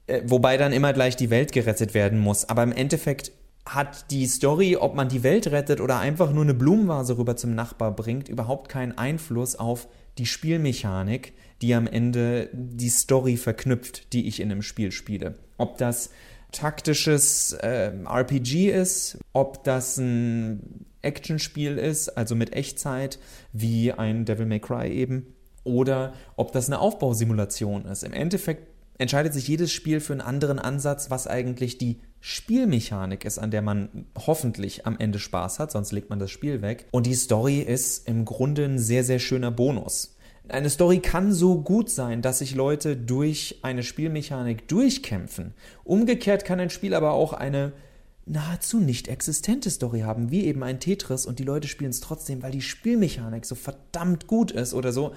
Äh, 0.08 0.22
wobei 0.26 0.58
dann 0.58 0.74
immer 0.74 0.94
gleich 0.94 1.16
die 1.16 1.30
Welt 1.30 1.52
gerettet 1.52 1.94
werden 1.94 2.20
muss. 2.20 2.50
Aber 2.50 2.64
im 2.64 2.72
Endeffekt 2.72 3.32
hat 3.66 4.12
die 4.12 4.28
Story, 4.28 4.76
ob 4.76 4.96
man 4.96 5.10
die 5.10 5.24
Welt 5.24 5.48
rettet 5.48 5.80
oder 5.80 6.00
einfach 6.00 6.32
nur 6.32 6.44
eine 6.44 6.54
Blumenvase 6.54 7.18
rüber 7.18 7.36
zum 7.36 7.56
Nachbar 7.56 7.96
bringt, 7.96 8.30
überhaupt 8.30 8.70
keinen 8.70 8.98
Einfluss 8.98 9.56
auf 9.56 9.88
die 10.18 10.26
Spielmechanik, 10.26 11.34
die 11.62 11.74
am 11.74 11.88
Ende 11.88 12.50
die 12.54 12.90
Story 12.90 13.38
verknüpft, 13.38 14.14
die 14.14 14.28
ich 14.28 14.42
in 14.42 14.52
einem 14.52 14.62
Spiel 14.62 14.92
spiele. 14.92 15.36
Ob 15.58 15.78
das 15.78 16.10
taktisches 16.52 17.54
äh, 17.54 17.92
RPG 18.06 18.70
ist, 18.70 19.18
ob 19.32 19.64
das 19.64 19.98
ein 19.98 20.86
Actionspiel 21.02 21.78
ist, 21.78 22.10
also 22.10 22.36
mit 22.36 22.54
Echtzeit, 22.54 23.20
wie 23.52 23.92
ein 23.92 24.26
Devil 24.26 24.46
May 24.46 24.60
Cry 24.60 24.90
eben, 24.90 25.34
oder 25.64 26.14
ob 26.36 26.52
das 26.52 26.68
eine 26.68 26.80
Aufbausimulation 26.80 27.86
ist. 27.86 28.04
Im 28.04 28.14
Endeffekt 28.14 28.73
entscheidet 28.98 29.34
sich 29.34 29.48
jedes 29.48 29.72
Spiel 29.72 30.00
für 30.00 30.14
einen 30.14 30.22
anderen 30.22 30.60
Ansatz, 30.60 31.10
was 31.10 31.28
eigentlich 31.28 31.78
die 31.78 32.00
Spielmechanik 32.20 33.26
ist, 33.26 33.38
an 33.38 33.52
der 33.52 33.62
man 33.62 34.06
hoffentlich 34.18 34.86
am 34.86 34.98
Ende 34.98 35.20
Spaß 35.20 35.60
hat, 35.60 35.72
sonst 35.72 35.92
legt 35.92 36.10
man 36.10 36.20
das 36.20 36.32
Spiel 36.32 36.62
weg. 36.62 36.86
Und 36.92 37.06
die 37.06 37.16
Story 37.16 37.60
ist 37.60 38.08
im 38.08 38.24
Grunde 38.24 38.66
ein 38.66 38.80
sehr, 38.80 39.04
sehr 39.04 39.20
schöner 39.20 39.52
Bonus. 39.52 40.16
Eine 40.48 40.70
Story 40.70 41.00
kann 41.00 41.32
so 41.32 41.62
gut 41.62 41.90
sein, 41.90 42.22
dass 42.22 42.40
sich 42.40 42.54
Leute 42.54 42.98
durch 42.98 43.60
eine 43.62 43.84
Spielmechanik 43.84 44.68
durchkämpfen. 44.68 45.54
Umgekehrt 45.84 46.44
kann 46.44 46.60
ein 46.60 46.70
Spiel 46.70 46.94
aber 46.94 47.12
auch 47.14 47.34
eine 47.34 47.74
nahezu 48.26 48.80
nicht 48.80 49.08
existente 49.08 49.70
Story 49.70 50.02
haben, 50.02 50.32
wie 50.32 50.46
eben 50.46 50.64
ein 50.64 50.80
Tetris 50.80 51.26
und 51.26 51.40
die 51.40 51.44
Leute 51.44 51.68
spielen 51.68 51.90
es 51.90 52.00
trotzdem, 52.00 52.42
weil 52.42 52.52
die 52.52 52.62
Spielmechanik 52.62 53.46
so 53.46 53.56
verdammt 53.56 54.28
gut 54.28 54.52
ist 54.52 54.74
oder 54.74 54.94
so, 54.94 55.14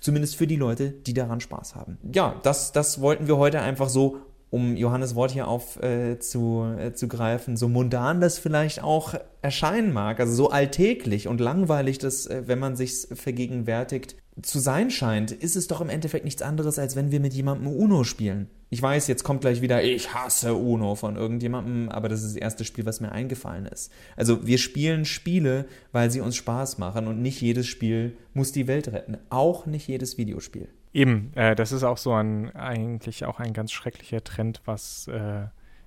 zumindest 0.00 0.36
für 0.36 0.46
die 0.46 0.56
Leute, 0.56 0.90
die 0.90 1.14
daran 1.14 1.40
Spaß 1.40 1.74
haben. 1.74 1.98
Ja, 2.12 2.40
das, 2.42 2.72
das 2.72 3.00
wollten 3.00 3.28
wir 3.28 3.36
heute 3.36 3.60
einfach 3.60 3.88
so 3.88 4.18
um 4.50 4.76
Johannes 4.76 5.14
Wort 5.14 5.32
hier 5.32 5.48
aufzugreifen, 5.48 6.14
äh, 6.14 6.94
zu, 6.94 7.52
äh, 7.52 7.56
so 7.56 7.68
mundan 7.68 8.20
das 8.20 8.38
vielleicht 8.38 8.82
auch 8.82 9.14
erscheinen 9.42 9.92
mag, 9.92 10.20
also 10.20 10.34
so 10.34 10.50
alltäglich 10.50 11.28
und 11.28 11.40
langweilig 11.40 11.98
das, 11.98 12.26
äh, 12.26 12.44
wenn 12.46 12.58
man 12.58 12.76
sich 12.76 13.08
vergegenwärtigt, 13.12 14.16
zu 14.42 14.58
sein 14.58 14.90
scheint, 14.90 15.32
ist 15.32 15.56
es 15.56 15.66
doch 15.66 15.80
im 15.80 15.88
Endeffekt 15.88 16.24
nichts 16.24 16.42
anderes, 16.42 16.78
als 16.78 16.94
wenn 16.94 17.10
wir 17.10 17.20
mit 17.20 17.32
jemandem 17.32 17.68
Uno 17.68 18.04
spielen. 18.04 18.50
Ich 18.68 18.82
weiß, 18.82 19.06
jetzt 19.06 19.22
kommt 19.22 19.42
gleich 19.42 19.60
wieder, 19.62 19.84
ich 19.84 20.12
hasse 20.12 20.54
Uno 20.54 20.96
von 20.96 21.14
irgendjemandem, 21.14 21.88
aber 21.88 22.08
das 22.08 22.22
ist 22.22 22.34
das 22.34 22.42
erste 22.42 22.64
Spiel, 22.64 22.84
was 22.84 23.00
mir 23.00 23.12
eingefallen 23.12 23.66
ist. 23.66 23.92
Also 24.16 24.44
wir 24.46 24.58
spielen 24.58 25.04
Spiele, 25.04 25.66
weil 25.92 26.10
sie 26.10 26.20
uns 26.20 26.34
Spaß 26.34 26.78
machen 26.78 27.06
und 27.06 27.22
nicht 27.22 27.40
jedes 27.40 27.68
Spiel 27.68 28.16
muss 28.34 28.50
die 28.50 28.66
Welt 28.66 28.88
retten. 28.88 29.18
Auch 29.30 29.66
nicht 29.66 29.86
jedes 29.86 30.18
Videospiel. 30.18 30.68
Eben, 30.92 31.30
äh, 31.36 31.54
das 31.54 31.70
ist 31.70 31.84
auch 31.84 31.98
so 31.98 32.12
ein, 32.12 32.54
eigentlich 32.56 33.24
auch 33.24 33.38
ein 33.38 33.52
ganz 33.52 33.70
schrecklicher 33.70 34.24
Trend, 34.24 34.62
was 34.64 35.06
äh, 35.08 35.46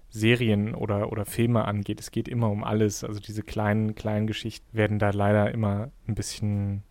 Serien 0.09 0.73
oder, 0.73 1.11
oder 1.11 1.25
Filme 1.25 1.65
angeht. 1.65 1.99
Es 1.99 2.11
geht 2.11 2.27
immer 2.27 2.49
um 2.49 2.63
alles. 2.63 3.03
Also 3.03 3.19
diese 3.19 3.43
kleinen, 3.43 3.95
kleinen 3.95 4.27
Geschichten 4.27 4.65
werden 4.71 4.99
da 4.99 5.09
leider 5.09 5.51
immer 5.51 5.91
ein 6.07 6.15
bisschen 6.15 6.83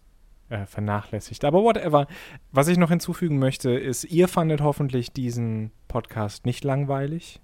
äh, 0.48 0.66
vernachlässigt. 0.66 1.44
Aber 1.44 1.62
whatever. 1.62 2.06
Was 2.52 2.68
ich 2.68 2.78
noch 2.78 2.90
hinzufügen 2.90 3.38
möchte, 3.38 3.70
ist, 3.70 4.04
ihr 4.04 4.28
fandet 4.28 4.60
hoffentlich 4.60 5.12
diesen 5.12 5.70
Podcast 5.88 6.46
nicht 6.46 6.64
langweilig, 6.64 7.40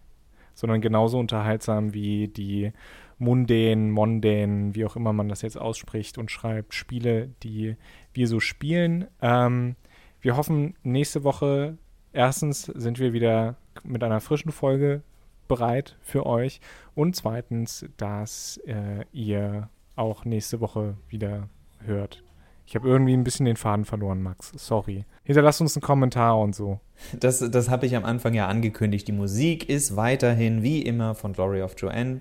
sondern 0.54 0.80
genauso 0.80 1.18
unterhaltsam 1.18 1.94
wie 1.94 2.28
die 2.28 2.72
mundänen, 3.18 3.90
mondänen, 3.90 4.74
wie 4.74 4.84
auch 4.84 4.96
immer 4.96 5.12
man 5.12 5.28
das 5.28 5.42
jetzt 5.42 5.58
ausspricht 5.58 6.18
und 6.18 6.30
schreibt, 6.30 6.74
Spiele, 6.74 7.30
die 7.42 7.76
wir 8.12 8.28
so 8.28 8.40
spielen. 8.40 9.06
Ähm, 9.22 9.76
wir 10.20 10.36
hoffen, 10.36 10.74
nächste 10.82 11.24
Woche 11.24 11.78
erstens 12.12 12.62
sind 12.62 12.98
wir 12.98 13.12
wieder 13.12 13.56
mit 13.82 14.02
einer 14.02 14.20
frischen 14.20 14.52
Folge 14.52 15.02
bereit 15.48 15.96
für 16.00 16.24
euch 16.24 16.60
und 16.94 17.14
zweitens, 17.14 17.84
dass 17.96 18.58
äh, 18.66 19.04
ihr 19.12 19.68
auch 19.96 20.24
nächste 20.24 20.60
Woche 20.60 20.96
wieder 21.08 21.48
hört. 21.80 22.23
Ich 22.66 22.74
habe 22.74 22.88
irgendwie 22.88 23.12
ein 23.12 23.24
bisschen 23.24 23.46
den 23.46 23.57
Faden 23.57 23.85
verloren, 23.85 24.22
Max. 24.22 24.53
Sorry. 24.57 25.05
Hinterlasst 25.22 25.61
uns 25.61 25.77
einen 25.77 25.83
Kommentar 25.83 26.38
und 26.38 26.55
so. 26.55 26.81
Das, 27.18 27.38
das 27.38 27.68
habe 27.68 27.87
ich 27.87 27.96
am 27.96 28.05
Anfang 28.05 28.35
ja 28.35 28.48
angekündigt. 28.48 29.07
Die 29.09 29.12
Musik 29.12 29.68
ist 29.68 29.96
weiterhin 29.96 30.62
wie 30.62 30.83
immer 30.83 31.14
von 31.14 31.33
Glory 31.33 31.62
of 31.62 31.74
Joanne. 31.77 32.20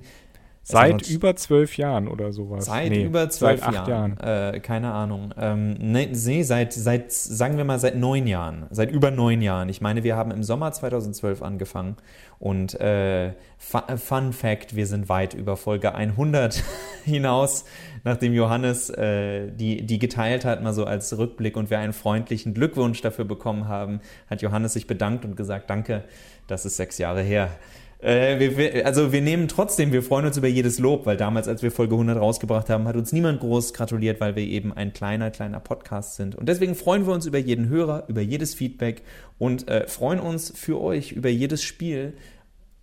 Seit 0.66 1.10
über 1.10 1.36
zwölf 1.36 1.76
Jahren 1.78 2.08
oder 2.08 2.32
sowas. 2.32 2.66
Seit 2.66 2.90
nee, 2.90 3.04
über 3.04 3.30
zwölf 3.30 3.60
Jahren. 3.62 4.18
Jahren. 4.18 4.54
Äh, 4.54 4.60
keine 4.62 4.94
Ahnung. 4.94 5.34
Ähm, 5.38 5.74
nee, 5.74 6.10
nee, 6.10 6.44
seit, 6.44 6.72
seit, 6.72 7.12
sagen 7.12 7.58
wir 7.58 7.66
mal, 7.66 7.80
seit 7.80 7.98
neun 7.98 8.28
Jahren. 8.28 8.68
Seit 8.70 8.90
über 8.90 9.12
neun 9.12 9.42
Jahren. 9.42 9.68
Ich 9.68 9.82
meine, 9.82 10.04
wir 10.04 10.16
haben 10.16 10.32
im 10.32 10.42
Sommer 10.42 10.72
2012 10.72 11.42
angefangen. 11.42 11.98
Und 12.40 12.80
äh, 12.80 13.34
Fun 13.58 14.34
Fact, 14.34 14.76
wir 14.76 14.88
sind 14.88 15.10
weit 15.10 15.34
über 15.34 15.58
Folge 15.58 15.96
100 15.96 16.64
hinaus, 17.06 17.66
nachdem 18.06 18.34
Johannes 18.34 18.90
äh, 18.90 19.52
die, 19.52 19.86
die 19.86 20.00
geteilt 20.00 20.46
hat, 20.46 20.64
mal 20.64 20.74
so 20.74 20.86
als 20.86 21.18
Rückblick 21.18 21.58
und 21.58 21.70
wir 21.70 21.80
einen 21.80 21.94
freundlichen 21.94 22.54
Glückwunsch 22.54 23.02
dafür 23.02 23.26
bekommen 23.26 23.68
haben, 23.68 24.00
hat 24.30 24.42
Johannes 24.42 24.74
sich 24.74 24.88
bedankt 24.88 25.26
und 25.26 25.36
gesagt, 25.36 25.70
danke, 25.70 26.04
das 26.48 26.66
ist 26.66 26.78
sechs 26.78 26.98
Jahre 26.98 27.22
her. 27.22 27.50
Äh, 28.04 28.58
wir, 28.58 28.86
also 28.86 29.14
wir 29.14 29.22
nehmen 29.22 29.48
trotzdem, 29.48 29.94
wir 29.94 30.04
freuen 30.04 30.26
uns 30.26 30.38
über 30.38 30.48
jedes 30.48 30.78
Lob, 30.78 31.06
weil 31.06 31.16
damals, 31.16 31.48
als 31.48 31.64
wir 31.64 31.72
Folge 31.72 31.96
100 31.96 32.20
rausgebracht 32.20 32.70
haben, 32.70 32.86
hat 32.88 32.98
uns 32.98 33.14
niemand 33.14 33.40
groß 33.40 33.74
gratuliert, 33.74 34.20
weil 34.20 34.36
wir 34.36 34.44
eben 34.44 34.74
ein 34.74 34.92
kleiner, 34.92 35.32
kleiner 35.32 35.62
Podcast 35.62 36.16
sind. 36.16 36.36
Und 36.36 36.50
deswegen 36.50 36.76
freuen 36.76 37.08
wir 37.08 37.14
uns 37.14 37.26
über 37.26 37.38
jeden 37.38 37.70
Hörer, 37.70 38.04
über 38.10 38.22
jedes 38.22 38.54
Feedback 38.54 39.04
und 39.40 39.70
äh, 39.70 39.88
freuen 39.88 40.20
uns 40.20 40.52
für 40.54 40.82
euch 40.82 41.14
über 41.14 41.30
jedes 41.30 41.64
Spiel, 41.64 42.14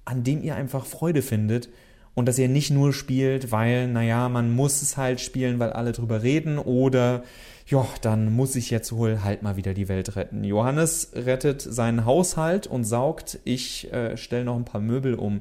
an 0.06 0.24
dem 0.24 0.42
ihr 0.42 0.56
einfach 0.56 0.86
Freude 0.86 1.20
findet 1.20 1.68
und 2.14 2.26
dass 2.26 2.38
ihr 2.38 2.48
nicht 2.48 2.70
nur 2.70 2.92
spielt, 2.92 3.52
weil, 3.52 3.88
naja, 3.88 4.28
man 4.28 4.54
muss 4.54 4.82
es 4.82 4.96
halt 4.96 5.20
spielen, 5.20 5.58
weil 5.58 5.72
alle 5.72 5.92
drüber 5.92 6.22
reden 6.22 6.58
oder 6.58 7.22
ja, 7.66 7.86
dann 8.02 8.32
muss 8.32 8.56
ich 8.56 8.70
jetzt 8.70 8.92
wohl 8.92 9.22
halt 9.22 9.42
mal 9.42 9.56
wieder 9.56 9.74
die 9.74 9.88
Welt 9.88 10.16
retten. 10.16 10.42
Johannes 10.42 11.12
rettet 11.14 11.62
seinen 11.62 12.04
Haushalt 12.04 12.66
und 12.66 12.84
saugt. 12.84 13.38
Ich 13.44 13.92
äh, 13.92 14.16
stelle 14.16 14.44
noch 14.44 14.56
ein 14.56 14.64
paar 14.64 14.80
Möbel 14.80 15.14
um. 15.14 15.40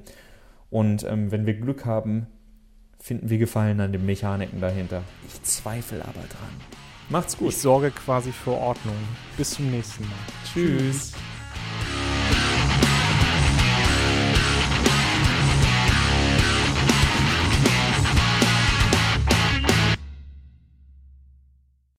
Und 0.70 1.04
ähm, 1.04 1.32
wenn 1.32 1.48
wir 1.48 1.56
Glück 1.56 1.86
haben, 1.86 2.28
finden 3.00 3.30
wir 3.30 3.40
Gefallen 3.40 3.80
an 3.80 3.92
den 3.92 4.06
Mechaniken 4.06 4.62
dahinter. 4.62 5.02
Ich 5.28 5.42
zweifle 5.42 6.02
aber 6.02 6.12
dran. 6.12 6.54
Macht's 7.10 7.36
gut. 7.36 7.50
Ich 7.50 7.58
sorge 7.58 7.90
quasi 7.90 8.32
für 8.32 8.52
Ordnung. 8.52 8.96
Bis 9.36 9.52
zum 9.52 9.72
nächsten 9.72 10.04
Mal. 10.04 10.12
Tschüss. 10.54 11.14